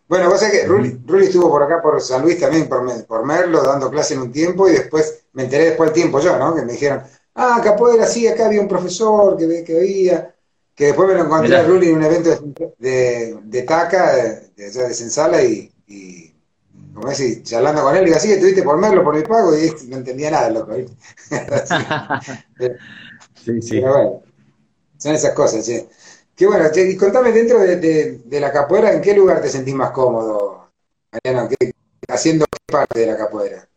[0.07, 3.63] Bueno, vos sabés que Rulli, estuvo por acá, por San Luis también, por, por Merlo,
[3.63, 6.53] dando clase en un tiempo, y después me enteré después del tiempo yo, ¿no?
[6.53, 7.01] Que me dijeron,
[7.35, 10.35] ah, Capoeira, sí, acá había un profesor que, que veía,
[10.73, 12.29] que después me lo encontré a Rulli en un evento
[12.77, 14.15] de, de, Taca,
[14.55, 16.33] de, allá de Sensala, y, y
[16.93, 19.71] como decís, charlando con él, y digo, así estuviste por Merlo, por mi pago, y
[19.87, 20.73] no entendía nada, loco.
[23.43, 23.81] sí, sí.
[23.81, 24.23] Pero bueno,
[24.97, 25.87] son esas cosas, sí.
[26.35, 30.69] Qué bueno, y contame dentro de, la capoeira, ¿en qué lugar te sentís más cómodo,
[31.11, 31.49] Mariano?
[32.09, 33.67] ¿Haciendo qué parte de la capoeira?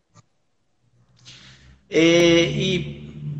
[1.88, 2.97] Eh, y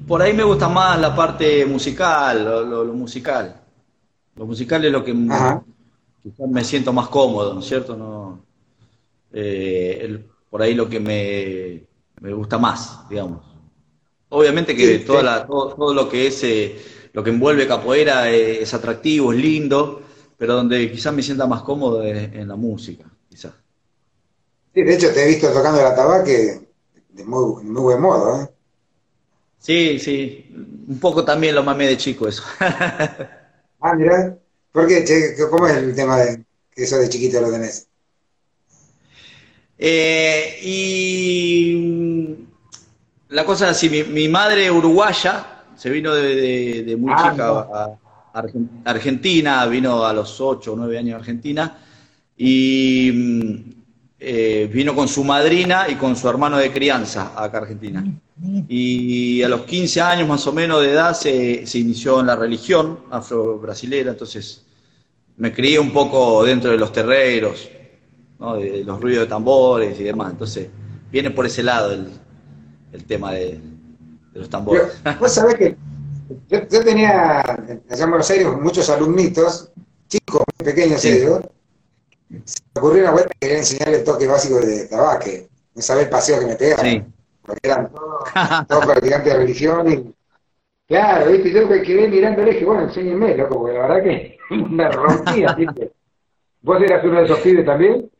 [0.09, 3.63] por ahí me gusta más la parte musical, lo, musical.
[4.35, 5.13] Lo musical es lo que
[6.23, 7.97] quizás me siento más cómodo, ¿no es cierto?
[7.97, 8.43] No,
[9.33, 13.45] eh, por ahí lo que me, gusta más, digamos.
[14.31, 16.43] Obviamente que toda todo, todo, lo que es...
[16.43, 16.79] Eh,
[17.13, 20.03] lo que envuelve capoeira es, atractivo, es lindo,
[20.37, 23.55] pero donde quizás me sienta más cómodo es en la música, quizás.
[24.73, 26.69] Sí, de hecho te he visto tocando la tabaque
[27.09, 28.49] de muy, muy buen modo, ¿eh?
[29.59, 30.47] Sí, sí,
[30.89, 32.43] un poco también lo mamé de chico eso.
[33.81, 34.39] ah, mira,
[34.73, 35.05] ¿por qué?
[35.51, 37.89] ¿Cómo es el tema de que eso de chiquito lo tenés?
[39.79, 42.37] Eh, y
[43.29, 47.47] la cosa es así, mi, mi madre uruguaya se vino de, de, muy Ah, chica
[47.47, 47.59] no.
[47.59, 51.79] a, a Argen- Argentina, vino a los 8 o 9 años a Argentina
[52.37, 53.78] y mm,
[54.21, 58.05] eh, vino con su madrina y con su hermano de crianza acá a Argentina.
[58.69, 62.37] Y a los 15 años más o menos de edad se, se inició en la
[62.37, 64.65] religión afro-brasilera, entonces
[65.37, 67.69] me crié un poco dentro de los terreiros,
[68.39, 68.57] ¿no?
[68.57, 70.33] de los ruidos de tambores y demás.
[70.33, 70.69] Entonces
[71.11, 72.09] viene por ese lado el,
[72.93, 73.61] el tema de,
[74.33, 75.01] de los tambores.
[75.03, 75.77] Pero, vos sabés que
[76.49, 79.71] yo, yo tenía allá en Buenos Aires muchos alumnitos,
[80.09, 81.09] chicos pequeños Sí.
[81.09, 81.41] ellos,
[82.45, 86.05] se me ocurrió una vuelta que quería enseñarle el toque básico de tabaque, no sabés
[86.05, 87.03] el paseo que me pegaban, Sí.
[87.43, 88.29] porque eran todos,
[88.69, 90.15] todos practicantes de religión y
[90.87, 94.39] claro, viste, yo me quedé mirándole y dije, bueno, enséñenme, loco, porque la verdad que
[94.51, 95.93] me rompía, viste.
[96.61, 98.11] ¿Vos eras uno de esos pibes también?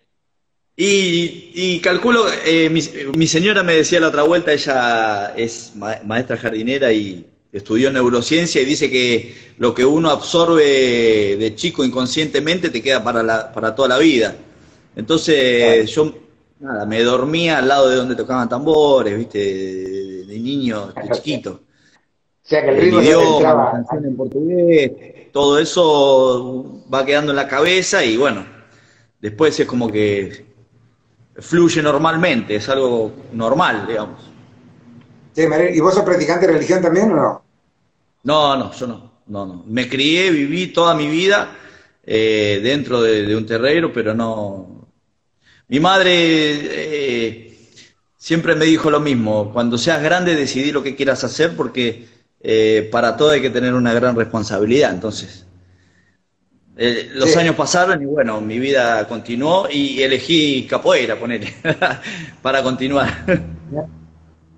[0.77, 2.81] Y, y calculo, eh, mi,
[3.17, 8.61] mi señora me decía la otra vuelta, ella es ma- maestra jardinera y estudió neurociencia
[8.63, 13.75] y dice que lo que uno absorbe de chico inconscientemente te queda para, la, para
[13.75, 14.37] toda la vida.
[14.95, 16.15] Entonces yo
[16.61, 21.63] nada, me dormía al lado de donde tocaban tambores, viste, de, de niño, de chiquito.
[22.45, 23.71] O sea que el El ritmo idioma, entraba.
[23.71, 24.93] canción en portugués,
[25.33, 28.47] todo eso va quedando en la cabeza y bueno,
[29.21, 30.47] después es como que
[31.39, 34.28] fluye normalmente, es algo normal, digamos.
[35.75, 37.45] ¿Y vos sos practicante de religión también o no?
[38.25, 39.65] No, no, yo no, no, no.
[39.67, 41.57] Me crié, viví toda mi vida
[42.05, 44.89] eh, dentro de, de un terrero, pero no.
[45.69, 47.59] Mi madre eh,
[48.17, 52.09] siempre me dijo lo mismo, cuando seas grande decidí lo que quieras hacer porque
[52.41, 55.47] eh, para todo hay que tener una gran responsabilidad, entonces.
[56.77, 57.39] eh, los Sí.
[57.39, 61.55] años pasaron y bueno, mi vida continuó y elegí capoeira, ponele,
[62.43, 63.25] para continuar.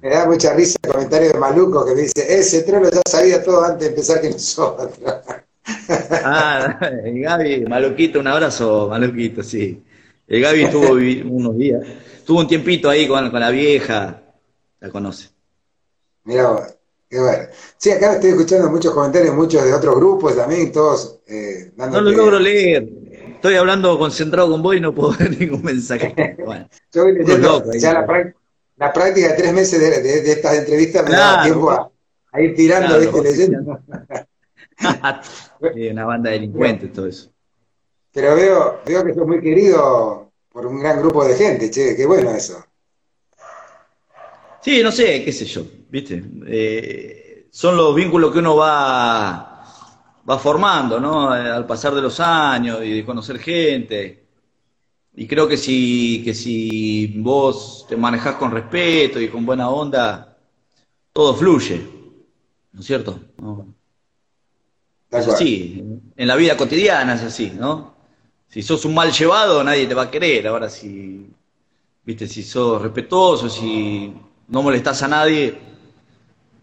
[0.03, 3.43] Me da mucha risa el comentario de Maluco que me dice, ese trolo ya sabía
[3.43, 4.91] todo antes de empezar que nosotros.
[6.25, 9.83] Ah, Gaby, Maluquito, un abrazo, Maluquito, sí.
[10.27, 10.93] El Gaby estuvo
[11.31, 11.83] unos días,
[12.25, 14.23] tuvo un tiempito ahí con, con la vieja,
[14.81, 15.29] la conoce.
[16.25, 16.61] Vos,
[17.09, 17.45] qué bueno.
[17.77, 22.11] Sí, acá estoy escuchando muchos comentarios, muchos de otros grupos también, todos eh, No lo
[22.11, 22.89] logro leer,
[23.35, 26.15] estoy hablando concentrado con vos y no puedo ver ningún mensaje.
[26.45, 27.81] Bueno, Yo voy leyendo, ahí.
[27.81, 28.35] ya la, prac-
[28.81, 31.43] la práctica de tres meses de, de- de estas entrevistas me da Claro.
[31.43, 31.90] tiempo a,
[32.33, 33.23] a ir tirando, Claro, ¿viste?
[33.31, 33.79] leyendo.
[35.93, 37.31] Una banda de delincuentes, todo eso.
[38.12, 42.07] Pero veo, veo que sos muy querido por un gran grupo de gente, che, qué
[42.07, 42.64] bueno eso.
[44.62, 46.23] Sí, no sé, qué sé yo, ¿viste?
[46.47, 49.64] Eh, son los vínculos que uno va,
[50.29, 51.35] va formando, ¿no?
[51.37, 54.25] Eh, Al pasar de los años y de conocer gente.
[55.20, 60.35] Y creo que si, que si vos te manejás con respeto y con buena onda,
[61.12, 61.78] todo fluye,
[62.72, 63.20] ¿no es cierto?
[63.37, 63.66] No,
[65.11, 65.85] es así,
[66.16, 67.96] en la vida cotidiana es así, ¿no?
[68.48, 70.46] Si sos un mal llevado, nadie te va a querer.
[70.46, 71.30] Ahora, si,
[72.02, 74.14] viste, si sos respetuoso, si
[74.48, 75.54] no molestás a nadie,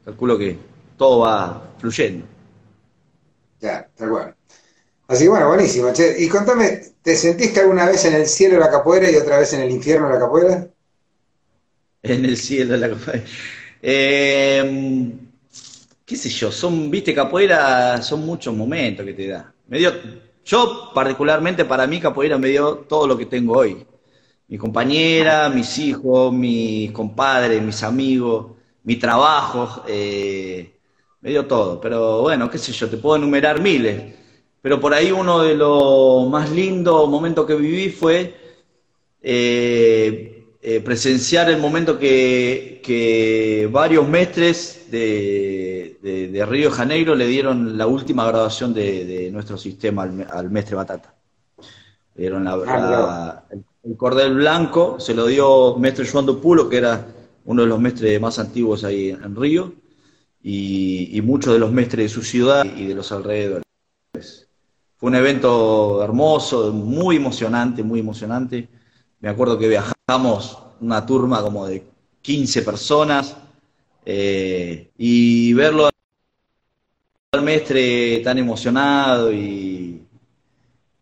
[0.03, 0.57] calculo que
[0.97, 2.25] todo va fluyendo.
[3.61, 4.37] Ya, tal cual.
[5.07, 6.15] Así que bueno, buenísimo, che.
[6.21, 9.61] Y contame, ¿te sentiste alguna vez en el cielo la capoeira y otra vez en
[9.61, 10.67] el infierno la capoeira?
[12.03, 13.23] En el cielo la capoeira.
[13.81, 15.11] Eh,
[16.05, 19.53] qué sé yo, son, viste, capoeira son muchos momentos que te da.
[19.67, 19.91] Me dio,
[20.45, 23.85] yo particularmente para mí capoeira me dio todo lo que tengo hoy.
[24.47, 30.79] Mi compañera, mis hijos, mis compadres, mis amigos, mi trabajo, eh,
[31.21, 31.81] me dio todo.
[31.81, 34.15] Pero bueno, qué sé yo, te puedo enumerar miles.
[34.67, 38.36] Pero por ahí uno de los más lindos momentos que viví fue
[39.21, 47.15] eh, eh, presenciar el momento que, que varios mestres de, de- de Río de Janeiro
[47.15, 51.15] le dieron la última graduación de, de nuestro sistema al, al mestre Batata.
[52.15, 56.67] Le dieron la- la- el, el cordel blanco, se lo dio mestre Joan do Pulo,
[56.67, 57.08] que era
[57.45, 59.71] uno de los mestres más antiguos ahí en Río,
[60.43, 63.63] y, y muchos de los mestres de su ciudad y de los alrededores.
[64.97, 68.67] Fue un evento hermoso, muy emocionante, muy emocionante.
[69.19, 71.83] Me acuerdo que viajamos una turma como de
[72.21, 73.38] 15 personas
[74.05, 75.89] eh, y verlo
[77.31, 80.01] al maestre tan emocionado y,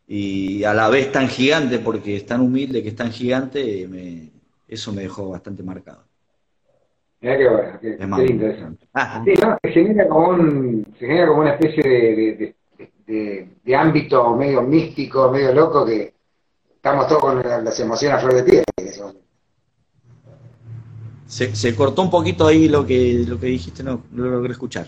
[0.08, 4.32] y a la vez tan gigante, porque es tan humilde que es tan gigante, me-
[4.68, 6.04] eso me dejó bastante marcado.
[7.22, 7.98] Mirá qué bueno, qué.
[8.94, 9.58] Ah, Sí, ¿no?
[9.64, 12.56] Se genera como un, se genera como una especie de, de, de-
[13.06, 16.14] de- de ámbito medio místico, medio loco, que
[16.76, 18.64] estamos todos con la- las emociones a flor de piel.
[18.78, 19.22] en ese momento.
[21.28, 24.88] Se, cortó un poquito ahí lo que, lo que dijiste, no, lo logré escuchar.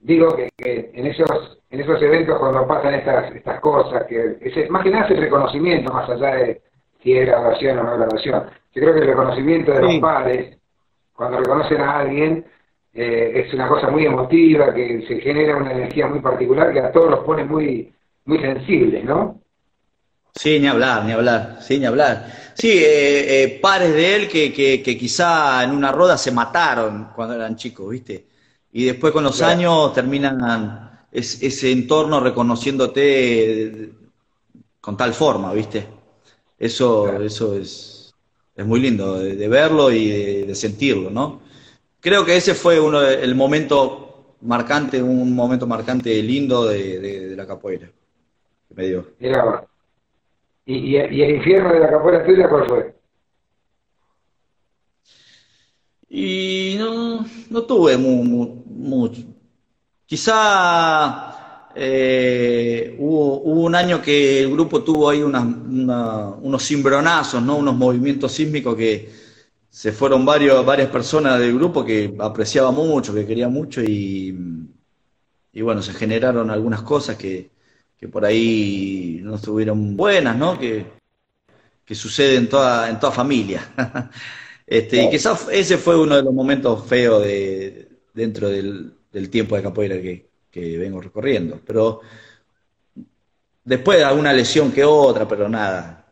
[0.00, 4.82] Digo que, en esos en esos eventos cuando pasan estas estas cosas, que ese, más
[4.84, 6.62] que nada es el reconocimiento, más allá de
[7.02, 8.44] si es graduación o no graduación.
[8.74, 10.56] Yo creo que el reconocimiento de los padres,
[11.12, 12.44] cuando reconocen a alguien,
[12.94, 16.92] eh, es una cosa muy emotiva, que se genera una energía muy particular que a
[16.92, 17.92] todos los pone muy,
[18.24, 19.40] muy sensibles, ¿no?
[20.34, 22.26] Sí, ni hablar, ni hablar, sí, ni hablar.
[22.54, 27.34] Sí, eh, eh, pares de él que, que, quizá en una roda se mataron cuando
[27.34, 28.26] eran chicos, ¿viste?
[28.72, 33.92] Y después con los años terminan ese entorno reconociéndote
[34.80, 35.86] con tal forma, ¿viste?
[36.58, 38.14] Eso, eso es,
[38.54, 41.40] es muy lindo de, verlo y de, sentirlo, ¿no?
[42.04, 47.86] Creo que ese fue uno el momento marcante, un momento marcante lindo de, la capoeira
[48.68, 49.06] que me dio.
[50.66, 52.94] ¿Y, el infierno de la capoeira tuya cuál fue?
[56.10, 59.22] Y no, no tuve mucho.
[60.04, 67.56] Quizá eh, hubo, un año que el grupo tuvo ahí unos cimbronazos, ¿no?
[67.56, 69.23] unos movimientos sísmicos que
[69.74, 74.32] se fueron varios, varias personas del grupo que apreciaba mucho, que quería mucho y,
[75.52, 77.50] y bueno, se generaron algunas cosas que,
[77.98, 80.56] que por ahí no estuvieron buenas, ¿no?
[80.60, 80.86] Que,
[81.84, 83.68] que sucede en toda, en toda familia.
[84.64, 88.94] este, y quizás ese fue uno de los momentos feos de, dentro del,
[89.28, 91.60] tiempo de capoeira que, vengo recorriendo.
[91.66, 92.00] Pero
[93.64, 96.06] después de alguna lesión que otra, pero nada.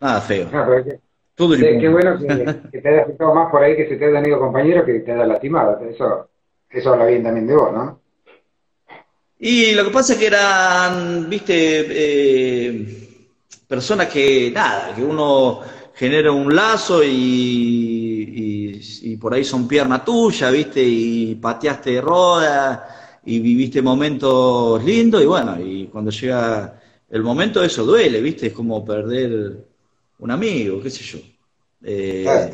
[0.00, 0.50] Nada feo.
[1.36, 4.40] Todo qué, bueno que, te hayas fijado más por ahí que se te hayan ido
[4.40, 5.78] compañeros que te haya lastimado.
[5.80, 6.30] Eso,
[6.70, 8.00] eso habla bien también de vos, ¿no?
[9.38, 12.86] Y lo que pasa es que eran, viste, eh,
[13.68, 15.60] personas que, nada, que uno
[15.94, 23.40] genera un lazo y, y, por ahí son pierna tuya, viste, y pateaste roda y
[23.40, 28.84] viviste momentos lindos y bueno, y cuando llega el momento eso duele, viste, es como
[28.84, 29.56] perder
[30.18, 31.18] un amigo, qué sé yo.
[31.82, 32.52] Eh,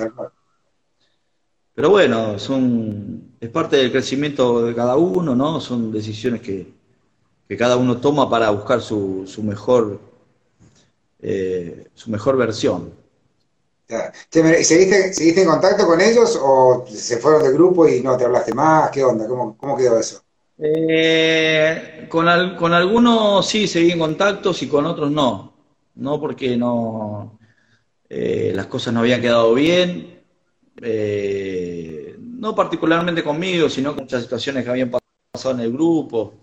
[1.74, 5.60] pero bueno, son, es parte del crecimiento de cada uno, ¿no?
[5.60, 6.80] Son decisiones que,
[7.58, 10.00] cada uno toma para buscar su, su mejor
[11.22, 12.92] eh, su mejor versión.
[14.28, 18.52] ¿Seguiste, ¿Seguiste en contacto con ellos o se fueron del grupo y no te hablaste
[18.52, 18.90] más?
[18.90, 19.28] ¿Qué onda?
[19.28, 20.22] ¿Cómo, cómo quedó eso?
[20.58, 25.52] Eh, con, con algunos sí seguí en contacto y con otros no.
[25.94, 27.38] No porque no
[28.14, 30.20] eh, las cosas no habían quedado bien.
[32.18, 36.34] no particularmente conmigo, sino con muchas situaciones que habían pasado en el grupo.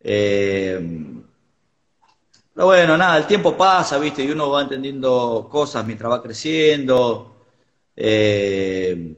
[0.00, 0.78] Eh,
[2.54, 4.24] pero bueno, nada, el tiempo pasa, ¿viste?
[4.24, 7.34] Y uno va entendiendo cosas mientras va creciendo.
[7.96, 9.16] Eh,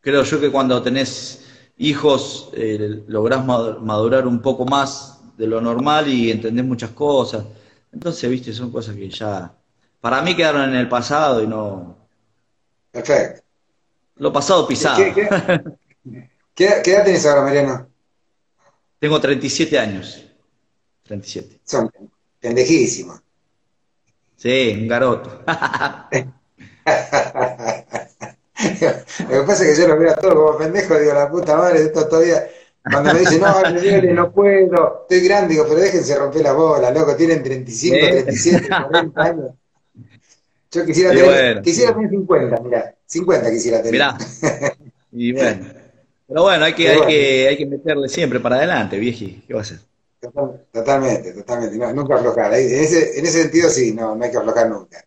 [0.00, 1.44] creo yo que cuando tenés
[1.78, 7.44] hijos eh, lográs madurar un poco más de lo normal y entendés muchas cosas.
[7.92, 8.52] Entonces, ¿viste?
[8.52, 9.54] Son cosas que ya,
[10.04, 11.96] para mí quedaron en el pasado y no...
[12.90, 13.40] Perfecto.
[14.16, 14.98] Lo pasado pisado.
[14.98, 15.26] ¿Qué, qué,
[16.84, 17.88] qué edad tenés ahora, Mariano?
[18.98, 20.22] Tengo 37 años.
[21.04, 21.60] 37.
[21.64, 21.90] Son
[22.38, 23.22] pendejísimos.
[24.36, 25.42] Sí, un garoto.
[29.20, 31.56] Lo que pasa es que yo los veo a todos como pendejos, digo, la puta
[31.56, 32.46] madre, esto todavía.
[32.82, 33.62] Cuando me dicen, no,
[34.12, 39.22] no puedo, estoy grande, digo, pero déjense romper la bola, loco, tienen 35, 37, 40
[39.22, 39.54] años.
[40.74, 43.92] Yo quisiera tener, quisiera tener 50, mirá, 50 quisiera tener.
[43.92, 44.18] Mirá.
[45.16, 45.66] Y bueno.
[46.26, 49.44] Pero bueno, hay que, hay, Que, hay que meterle siempre para adelante, vieji.
[49.46, 49.78] ¿Qué va a hacer?
[50.72, 51.94] Totalmente, totalmente.
[51.94, 52.52] nunca aflojar.
[52.54, 55.04] En ese, en ese sentido, sí, no, no hay que aflojar nunca.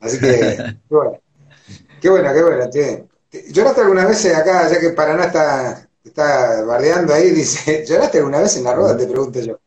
[0.00, 0.26] Así que,
[0.88, 1.20] qué bueno.
[2.00, 2.70] Qué bueno, qué bueno.
[2.70, 3.04] Che.
[3.50, 7.30] ¿Lloraste alguna vez acá, ya que Paraná está, está bardeando ahí?
[7.30, 8.96] Dice, ¿lloraste alguna vez en la roda?
[8.96, 9.58] Te pregunto yo.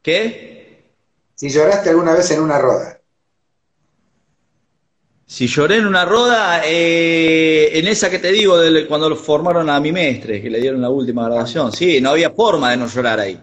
[0.00, 0.94] ¿Qué?
[1.34, 2.93] Si lloraste alguna vez en una roda.
[5.26, 8.56] Si lloré en una roda, eh, en esa que te digo,
[8.86, 12.70] cuando formaron a mi mestre, que le dieron la última grabación, sí, no había forma
[12.70, 13.40] de no llorar ahí.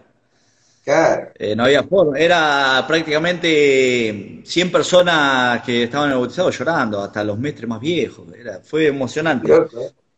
[0.84, 1.30] Claro.
[1.38, 7.24] Eh, no había forma, era prácticamente 100 personas que estaban en el bautizado llorando, hasta
[7.24, 9.52] los mestres más viejos, era, fue emocionante.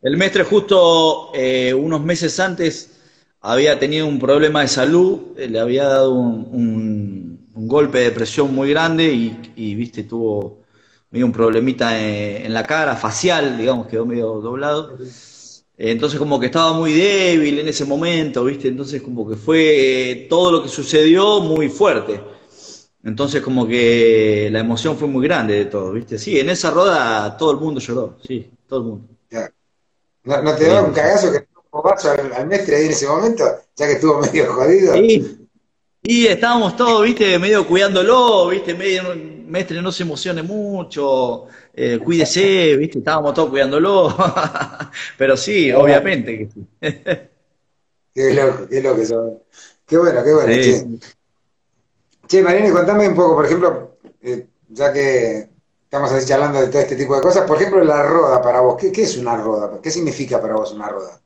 [0.02, 2.92] El mestre justo eh, unos meses antes
[3.42, 9.06] había tenido un problema de salud, le había dado un, golpe de presión muy grande
[9.06, 10.63] y, y viste, tuvo
[11.14, 14.98] medio un problemita en, la cara, facial, digamos, quedó medio doblado.
[15.78, 18.68] Entonces como que estaba muy débil en ese momento, ¿viste?
[18.68, 22.20] Entonces como que fue todo lo que sucedió muy fuerte.
[23.04, 26.18] Entonces como que la emoción fue muy grande de todo, ¿viste?
[26.18, 29.08] Sí, en esa roda todo el mundo lloró, sí, todo el mundo.
[30.24, 33.44] ¿No, te daba un cagazo que un vaso al, al mestre ahí en ese momento,
[33.76, 34.94] ya que estuvo medio jodido?
[34.96, 35.48] Sí.
[36.02, 39.04] Y estábamos todos, viste, medio cuidándolo, viste, medio,
[39.54, 41.46] mestre no se emocione mucho,
[41.76, 44.14] eh, cuídese, viste, estábamos todos cuidándolo.
[45.18, 46.68] Pero sí, obviamente que sí.
[48.16, 49.42] Qué loco, qué loco eso.
[49.88, 50.54] Qué bueno, qué bueno.
[50.54, 51.00] Sí.
[52.28, 55.50] Che, Marina, contame un poco, por ejemplo, eh, ya que
[55.84, 58.78] estamos así charlando de todo este tipo de cosas, por ejemplo, la roda para vos,
[58.80, 59.80] ¿qué, qué es una roda?
[59.82, 61.20] ¿Qué significa para vos una roda?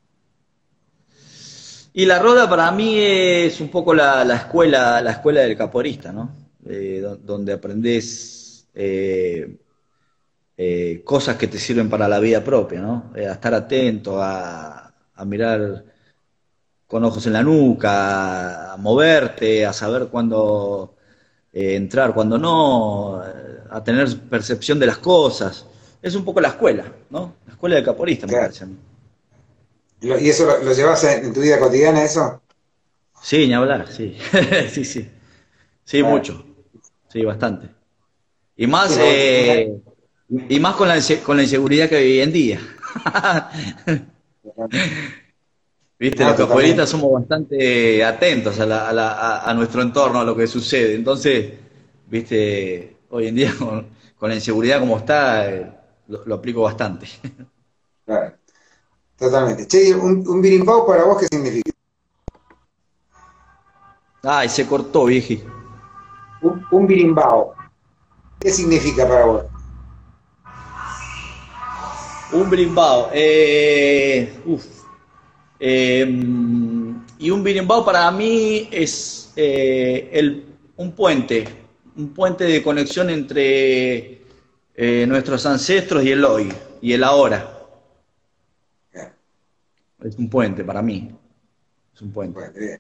[1.92, 6.14] Y la roda para mí es un poco la, la escuela, la escuela del caporista,
[6.14, 6.47] ¿no?
[6.70, 9.58] Eh, donde aprendes eh,
[10.58, 13.12] eh, cosas que te sirven para la vida propia, ¿no?
[13.16, 15.86] a estar atento, a, a mirar
[16.88, 20.96] con ojos en la nuca, a moverte, a saber cuándo
[21.54, 23.22] eh, entrar, cuándo no,
[23.70, 25.66] a tener percepción de las cosas.
[26.02, 27.36] Es un poco la escuela, ¿no?
[27.46, 28.66] La escuela del caporista, me parece.
[30.02, 32.42] ¿Y eso lo, llevas en tu vida cotidiana, eso?
[33.22, 34.18] Sí, ni hablar, sí.
[34.70, 35.10] sí, sí.
[35.84, 36.47] Sí, mucho.
[37.08, 37.70] Sí, bastante.
[38.56, 39.74] Y más, eh,
[40.50, 42.60] y más con la, con la inseguridad que viví en día.
[46.00, 50.36] Viste, los capoeiristas somos bastante atentos a, la, a, la, a, nuestro entorno, a lo
[50.36, 50.94] que sucede.
[50.94, 51.54] Entonces,
[52.08, 55.72] viste, hoy en día con, con la inseguridad como está, eh,
[56.08, 57.08] lo, lo, aplico bastante.
[58.06, 58.36] Claro,
[59.18, 59.68] totalmente.
[59.68, 61.72] Che, un, un birimbao para vos, ¿qué significa?
[64.22, 65.44] Ay, se cortó, vieji.
[66.42, 67.56] Un, un birimbao.
[68.40, 69.46] ¿Qué significa para vos?
[72.34, 73.10] Un birimbao.
[73.14, 74.66] Eh, uf.
[75.60, 76.06] Eh,
[77.20, 81.46] y un birimbao para mí es eh, el, un puente,
[81.96, 84.22] un puente de conexión entre
[84.76, 87.54] eh, nuestros ancestros y el hoy, y el ahora.
[90.04, 91.12] Es un puente para mí.
[91.94, 92.40] Es un puente.
[92.52, 92.80] Bien.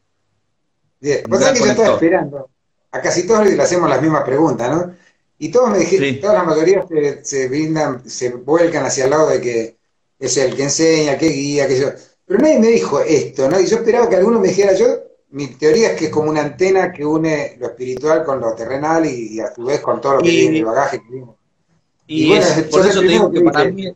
[0.99, 1.23] bien.
[1.23, 2.49] Que yo estaba esperando.
[2.97, 4.95] A casi todos le hacemos las mismas preguntas, ¿no?
[5.39, 6.19] Y todos me dijeron, sí.
[6.19, 9.77] toda la mayoría se, se brindan, se vuelcan hacia el lado de que
[10.19, 11.87] es el que enseña, que guía, que yo.
[12.25, 13.59] Pero nadie me dijo esto, ¿no?
[13.59, 14.87] Y yo esperaba que alguno me dijera, yo,
[15.29, 19.05] mi teoría es que es como una antena que une lo espiritual con lo terrenal
[19.05, 21.31] y, y a su vez con todo lo que y, viene, el bagaje que viene.
[22.07, 23.93] Y, y bueno, es, por eso te digo que para mí,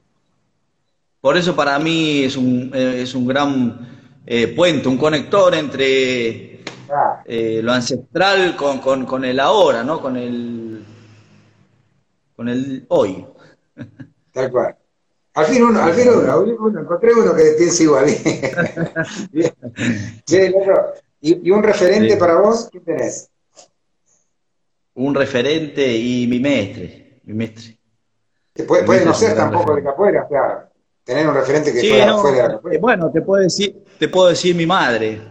[1.22, 6.51] por eso para mí es un, es un gran eh, puente, un conector entre.
[7.26, 10.02] Eh, lo ancestral con, con, con, el ahora, ¿no?
[10.02, 10.84] Con el,
[12.36, 13.26] con el hoy.
[14.32, 14.76] Tal cual.
[15.34, 18.08] Al fin uno, al fin uno, uno encontré uno que piensa igual.
[20.26, 20.54] sí,
[21.22, 22.20] ¿Y, ¿Y, un referente sí.
[22.20, 22.68] para vos?
[22.72, 23.30] ¿Qué tenés?
[24.96, 27.78] Un referente y mi mestre, mi mestre.
[28.54, 30.70] Que puede, puede no ser tampoco de capoeira, o sea,
[31.06, 32.82] tener un referente que sí, fuera, no, fuera de la capoeira.
[32.82, 35.31] Bueno, te puedo decir, te puedo decir mi madre.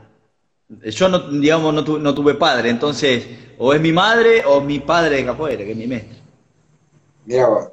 [0.85, 3.27] Yo no, digamos, no, tu, no tuve padre, entonces,
[3.59, 6.17] o es mi madre o mi padre de capoeira, que es mi mestre.
[7.25, 7.69] Mira vos.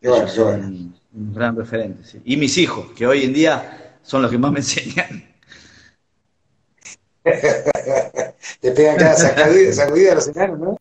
[0.00, 0.66] Qué bueno, qué bueno.
[1.12, 2.20] Un gran referente, sí.
[2.24, 5.30] Y mis hijos, que hoy en día son los que más me enseñan.
[8.60, 10.76] Te pegan cada sacudida, sacudida a los enanos, ¿no?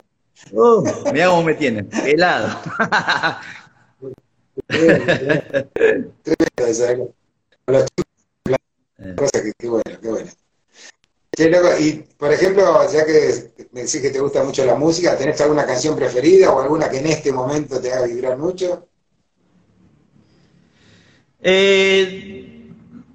[0.52, 2.58] Uh, mira cómo me tienen, helado.
[4.68, 5.14] Tremendo,
[7.68, 8.58] Los chicos,
[9.16, 10.32] cosa que, qué bueno, qué bueno.
[11.32, 11.70] Qué loco.
[11.80, 15.66] Y, por ejemplo, ya que me decís que te gusta mucho la música, ¿tenés alguna
[15.66, 18.88] canción preferida o alguna que en este momento te haga vibrar mucho?
[21.42, 22.50] Eh,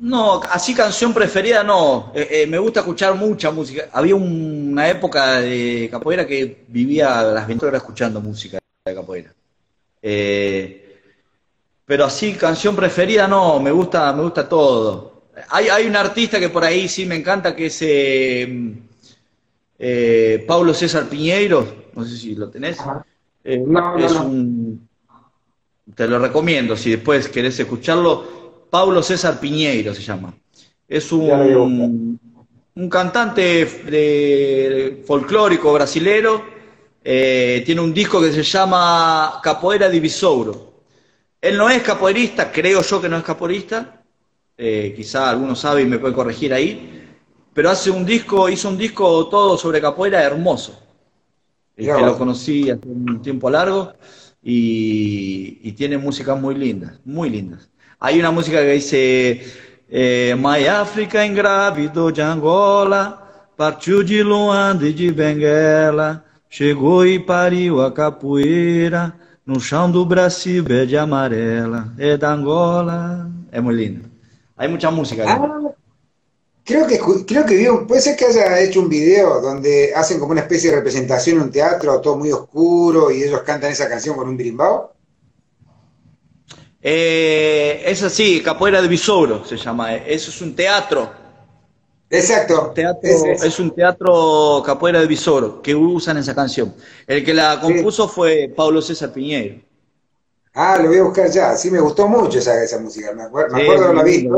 [0.00, 2.12] no, así canción preferida no.
[2.14, 3.88] Eh, eh, me gusta escuchar mucha música.
[3.92, 9.32] Había una época de capoeira que vivía las 20 horas escuchando música de capoeira.
[10.02, 11.00] Eh,
[11.86, 15.13] pero así canción preferida no, me gusta, me gusta todo.
[15.50, 18.74] Hay, hay un artista que por ahí sí me encanta que es eh,
[20.46, 22.78] Paulo César Piñeiro, no sé si lo tenés.
[22.78, 24.88] No, no, un
[25.94, 28.66] te lo recomiendo si después querés escucharlo.
[28.70, 30.34] Pablo César Piñeiro se llama.
[30.88, 32.18] Es un,
[32.74, 36.42] un cantante de folclórico brasilero.
[37.04, 40.72] Eh, tiene un disco que se llama Capoeira Divisouro.
[41.40, 44.02] Él no es capoeirista, creo yo que no es capoeirista.
[44.56, 47.02] Eh, quizá alguno sabe y me puede corregir ahí.
[47.52, 50.80] Pero hace un disco, hizo un disco todo sobre capoeira hermoso.
[51.76, 53.92] que lo conocí hace un tiempo largo
[54.42, 57.68] y, y, tiene músicas muy lindas, muy lindas.
[57.98, 59.42] Hay una música que dice
[59.88, 67.82] eh, My África ingrávido de Angola, partiu de Luanda e de Benguela, chegou e pariu
[67.82, 69.14] a capoeira
[69.46, 73.30] no chão do Brasil, verde amarela, é da Angola.
[73.50, 74.13] É muy lindo.
[74.56, 75.24] Hay mucha música.
[75.26, 75.60] Ah,
[76.64, 80.42] creo que, creo que puede ser que haya hecho un video donde hacen como una
[80.42, 84.28] especie de representación en un teatro, todo muy oscuro, y ellos cantan esa canción con
[84.28, 84.92] un birimbao.
[86.86, 89.94] Eh, es así, Capoeira de Visoro se llama.
[89.94, 91.24] Eso es un teatro.
[92.10, 92.74] Exacto.
[93.02, 96.74] es, un teatro Capoeira de Visoro que usan esa canción.
[97.06, 99.56] El que la compuso fue Pablo César Piñero.
[100.54, 101.56] Ah, lo voy a buscar ya.
[101.56, 103.12] Sí, me gustó mucho esa, esa música.
[103.12, 104.28] Me acuerdo, me acuerdo la vi.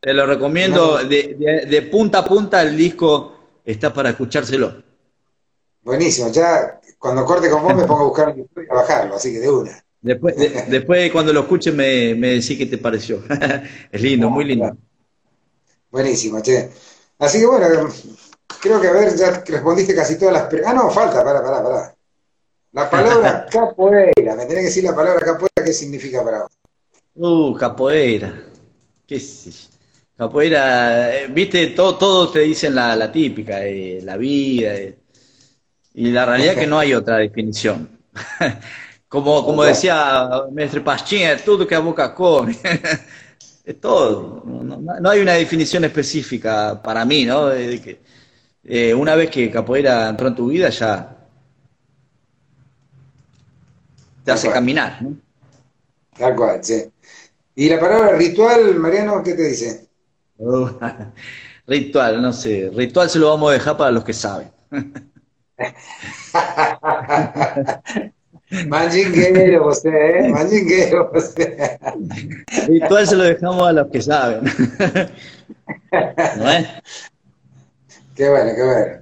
[0.00, 0.98] Te lo recomiendo.
[1.04, 3.34] De, punta a punta el disco
[3.64, 4.82] está para escuchárselo.
[5.82, 6.30] Buenísimo.
[6.30, 8.34] Ya cuando corte con vos me pongo a buscar
[8.70, 9.84] a bajarlo, así que de una.
[10.00, 10.34] Después,
[10.68, 13.22] después cuando lo escuches me, me decís qué te pareció.
[13.92, 14.74] es lindo, muy lindo.
[15.90, 16.70] Buenísimo, che.
[17.18, 17.66] Así que bueno,
[18.60, 20.72] creo que a ver, ya respondiste casi todas las preguntas.
[20.72, 21.96] Ah, no, falta, para, para, para.
[22.76, 26.52] La palabra capoeira, me tenés que decir la palabra capoeira, ¿qué significa para vos?
[27.14, 28.42] Uh, capoeira.
[29.06, 29.70] ¿Qué es
[30.14, 34.98] Capoeira, eh, viste, todo, todos te dicen la, la típica, eh, la vida, eh,
[35.94, 37.88] y la realidad es que no hay otra definición.
[39.08, 42.58] como, como decía Mestre Pachín, es todo que a boca come.
[43.64, 44.42] es todo.
[44.44, 47.46] No, hay una definición específica para mí, ¿no?
[47.46, 51.15] De que, una vez que capoeira entró en tu vida, ya
[54.26, 55.16] te hace caminar, ¿no?
[56.18, 56.82] Tal cual, sí.
[57.54, 59.86] ¿Y la palabra ritual, Mariano, qué te dice?
[61.66, 62.72] ritual, no sé.
[62.74, 64.50] Ritual se lo vamos a dejar para los que saben.
[68.66, 70.28] Manjinguero usted, ¿eh?
[70.28, 71.78] Manjinguero usted.
[72.66, 74.42] Ritual se lo dejamos a los que saben.
[76.36, 76.66] ¿No es?
[78.16, 78.98] Qué bueno, qué bueno.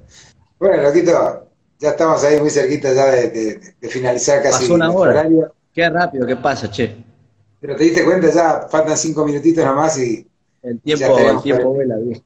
[0.59, 1.43] Bueno, loquito,
[1.85, 4.62] ya estamos ahí muy cerquita ya de, finalizar casi.
[4.62, 5.28] Pasó una hora.
[5.72, 6.97] Qué rápido, qué pasa, che.
[7.61, 10.26] Pero te diste cuenta, ya faltan cinco minutitos nomás y.
[10.62, 12.22] El tiempo, el tiempo vuela bien.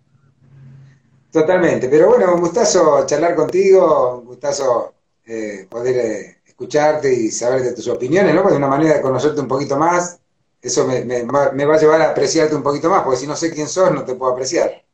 [1.32, 4.94] Totalmente, pero bueno, un gustazo charlar contigo, un gustazo
[5.26, 8.44] eh, poder eh, escucharte y saber de tus opiniones, ¿no?
[8.44, 10.20] Pues una manera de conocerte un poquito más,
[10.62, 13.66] eso me, va a llevar a apreciarte un poquito más, porque si no sé quién
[13.66, 14.84] sos, no te puedo apreciar.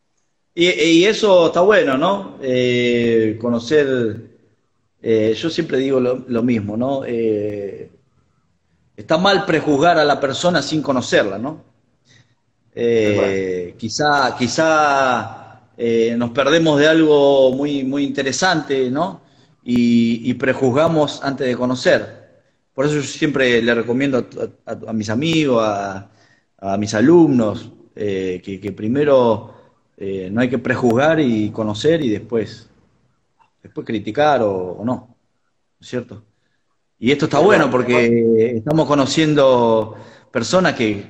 [0.55, 2.39] Y, eso está bueno, ¿no?
[2.41, 4.34] Eh, conocer,
[5.05, 7.05] eh, yo siempre digo lo, mismo, ¿no?
[7.07, 7.91] Eh,
[8.97, 11.63] está mal prejuzgar a la persona sin conocerla, ¿no?
[13.77, 15.61] Quizá, quizá
[16.17, 19.25] nos perdemos de algo muy, muy interesante, ¿no?
[19.65, 22.25] y, prejuzgamos antes de conocer.
[22.75, 24.27] Por eso yo siempre le recomiendo
[24.67, 26.09] a, mis amigos, a,
[26.79, 29.55] mis alumnos, eh, que, primero
[29.97, 32.69] eh, no hay que prejuzgar y conocer y después,
[33.65, 35.17] después criticar o, no, ¿no
[35.81, 36.23] es cierto?
[36.99, 39.97] Y esto está bueno porque estamos conociendo
[40.31, 41.05] personas que,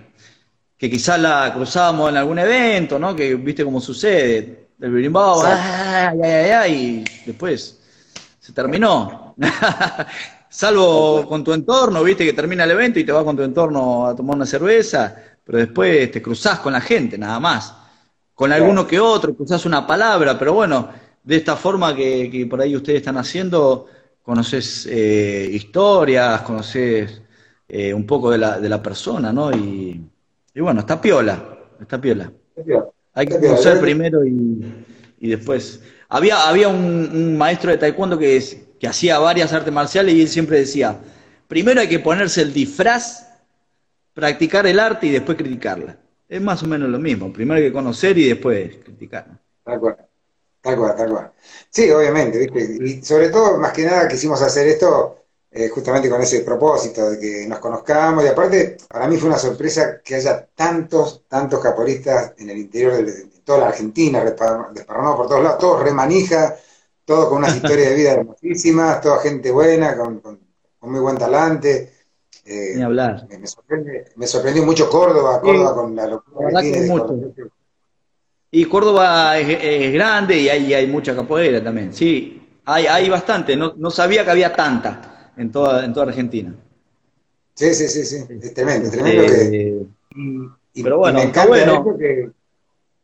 [0.77, 3.15] que quizás la cruzábamos en algún evento, ¿no?
[3.15, 5.43] Que viste cómo sucede, el birimbao,
[6.69, 7.81] y después
[8.39, 9.35] se terminó.
[10.49, 14.07] Salvo con tu entorno, viste que termina el evento y te vas con tu entorno
[14.07, 17.75] a tomar una cerveza, pero después te cruzás con la gente, nada más.
[18.33, 20.89] Con alguno que otro, cruzás una palabra, pero bueno,
[21.25, 23.87] de esta forma que, por ahí ustedes están haciendo,
[24.23, 27.23] conoces eh, historias, conoces
[27.67, 29.51] eh, un poco de la, de la persona, ¿no?
[29.51, 30.01] Y,
[30.55, 32.31] bueno, está piola, está piola.
[33.15, 34.85] Hay que conocer primero y,
[35.19, 38.43] y después había, había un, maestro de taekwondo que,
[38.79, 41.01] que hacía varias artes marciales y él siempre decía,
[41.49, 43.29] primero hay que ponerse el disfraz,
[44.13, 45.97] practicar el arte y después criticarla.
[46.29, 49.27] Es más o menos lo mismo, primero hay que conocer y después criticar.
[49.65, 49.97] Tal cual,
[50.65, 51.33] tal cual, tal cual.
[51.69, 52.79] Sí, obviamente, ¿viste?
[52.83, 55.19] y sobre todo, más que nada, quisimos hacer esto
[55.51, 59.39] eh, justamente con ese propósito de que nos conozcamos y aparte, para mí fue una
[59.39, 65.29] sorpresa que haya tantos, tantos caporistas en el interior de, toda la Argentina, desparramados por
[65.29, 66.57] todos lados, todos remanija,
[67.05, 70.23] todos con unas historias de vida hermosísimas, toda gente buena, con,
[70.81, 71.93] muy buen talante.
[72.47, 73.27] Eh, Ni hablar.
[74.17, 76.95] Me, sorprendió mucho Córdoba, Córdoba con la locura que tiene.
[78.57, 83.75] Y Córdoba es, grande y hay, hay mucha capoeira también, sí, hay, hay bastante, no,
[83.77, 86.55] no sabía que había tanta en toda, en toda Argentina.
[87.53, 89.87] Sí, sí, sí, sí, es tremendo, tremendo que...
[90.77, 91.97] Eh, pero bueno, está bueno.
[91.99, 92.31] Que,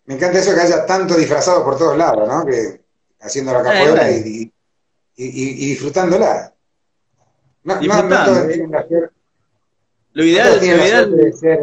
[0.05, 2.47] me encanta eso que haya tanto disfrazado por todos lados, ¿no?
[2.47, 2.83] Que
[3.21, 4.53] haciendo la capoeira y,
[5.17, 6.55] disfrutándola.
[7.65, 7.75] No,
[8.25, 8.87] todos tienen la.
[10.13, 11.17] Lo ideal, no ideal...
[11.17, 11.61] de ser,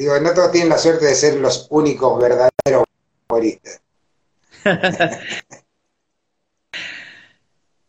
[0.00, 2.84] digo, no todos tienen la suerte de ser los únicos verdaderos
[3.22, 3.82] capoeiristas.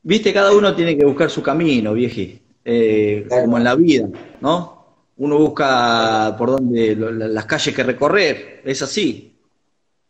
[0.04, 4.10] viste, cada uno tiene que buscar su camino, vieji, eh, como en la vida,
[4.42, 4.82] ¿no?
[5.18, 9.40] Uno busca por dónde, las calles que recorrer, es así.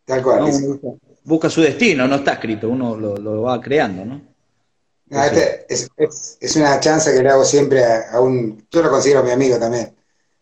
[0.05, 0.51] Tal cual.
[1.23, 4.21] busca, su destino, no está escrito, uno lo, va creando, ¿no?
[5.11, 9.59] este es, una chance que le hago siempre a, un, yo lo considero mi amigo
[9.59, 9.93] también,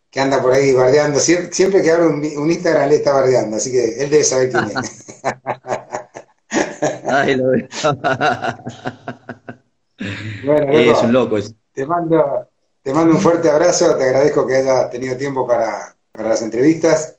[0.10, 4.04] que anda por ahí bardeando, siempre, que abro un, Instagram le está bardeando, así que
[4.04, 5.22] él debe saber quién es.
[7.08, 7.68] Ay, lo veo.
[10.46, 11.38] bueno, es un loco.
[11.74, 12.50] Te mando,
[12.82, 17.18] te mando un fuerte abrazo, te agradezco que hayas tenido tiempo para, las entrevistas.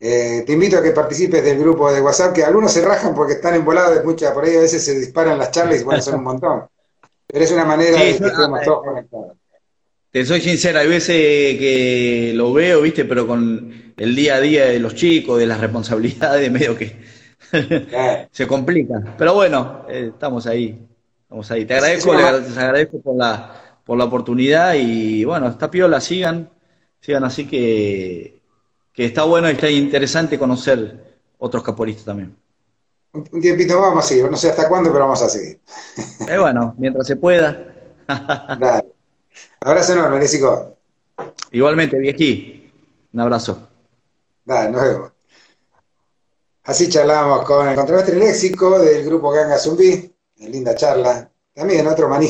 [0.00, 3.34] Eh, te invito a que participes del grupo de WhatsApp, que algunos se rajan porque
[3.34, 6.16] están embolados de mucha, por ahí a veces se disparan las charlas y bueno, son
[6.16, 6.66] un montón.
[7.26, 9.36] Pero es una manera de que estemos todos conectados.
[10.12, 11.16] Te soy sincero, hay veces
[11.58, 15.58] que lo veo, viste, pero con el día a día de los chicos, de las
[15.58, 17.00] responsabilidades, medio que
[18.30, 19.02] se complica.
[19.16, 20.86] Pero bueno, eh, estamos ahí,
[21.22, 21.64] estamos ahí.
[21.64, 26.50] Te agradezco, te agradezco por la, por la oportunidad y bueno, está piola, sigan,
[27.00, 28.42] sigan así que,
[28.92, 32.36] que está bueno y está interesante conocer otros caporistas también.
[33.14, 35.58] Un tiempito más vamos a seguir, no sé hasta cuándo, pero vamos a seguir.
[36.28, 37.66] Eh, bueno, mientras se pueda.
[39.64, 40.76] Abrazo enorme, Lésico.
[41.52, 42.72] Igualmente, viejí.
[43.12, 43.68] Un abrazo.
[44.44, 45.12] Dale, nos vemos.
[46.64, 50.12] Así charlamos con el contrabastre léxico del grupo Ganga Zumbi.
[50.36, 51.30] Linda charla.
[51.54, 52.20] También otro maní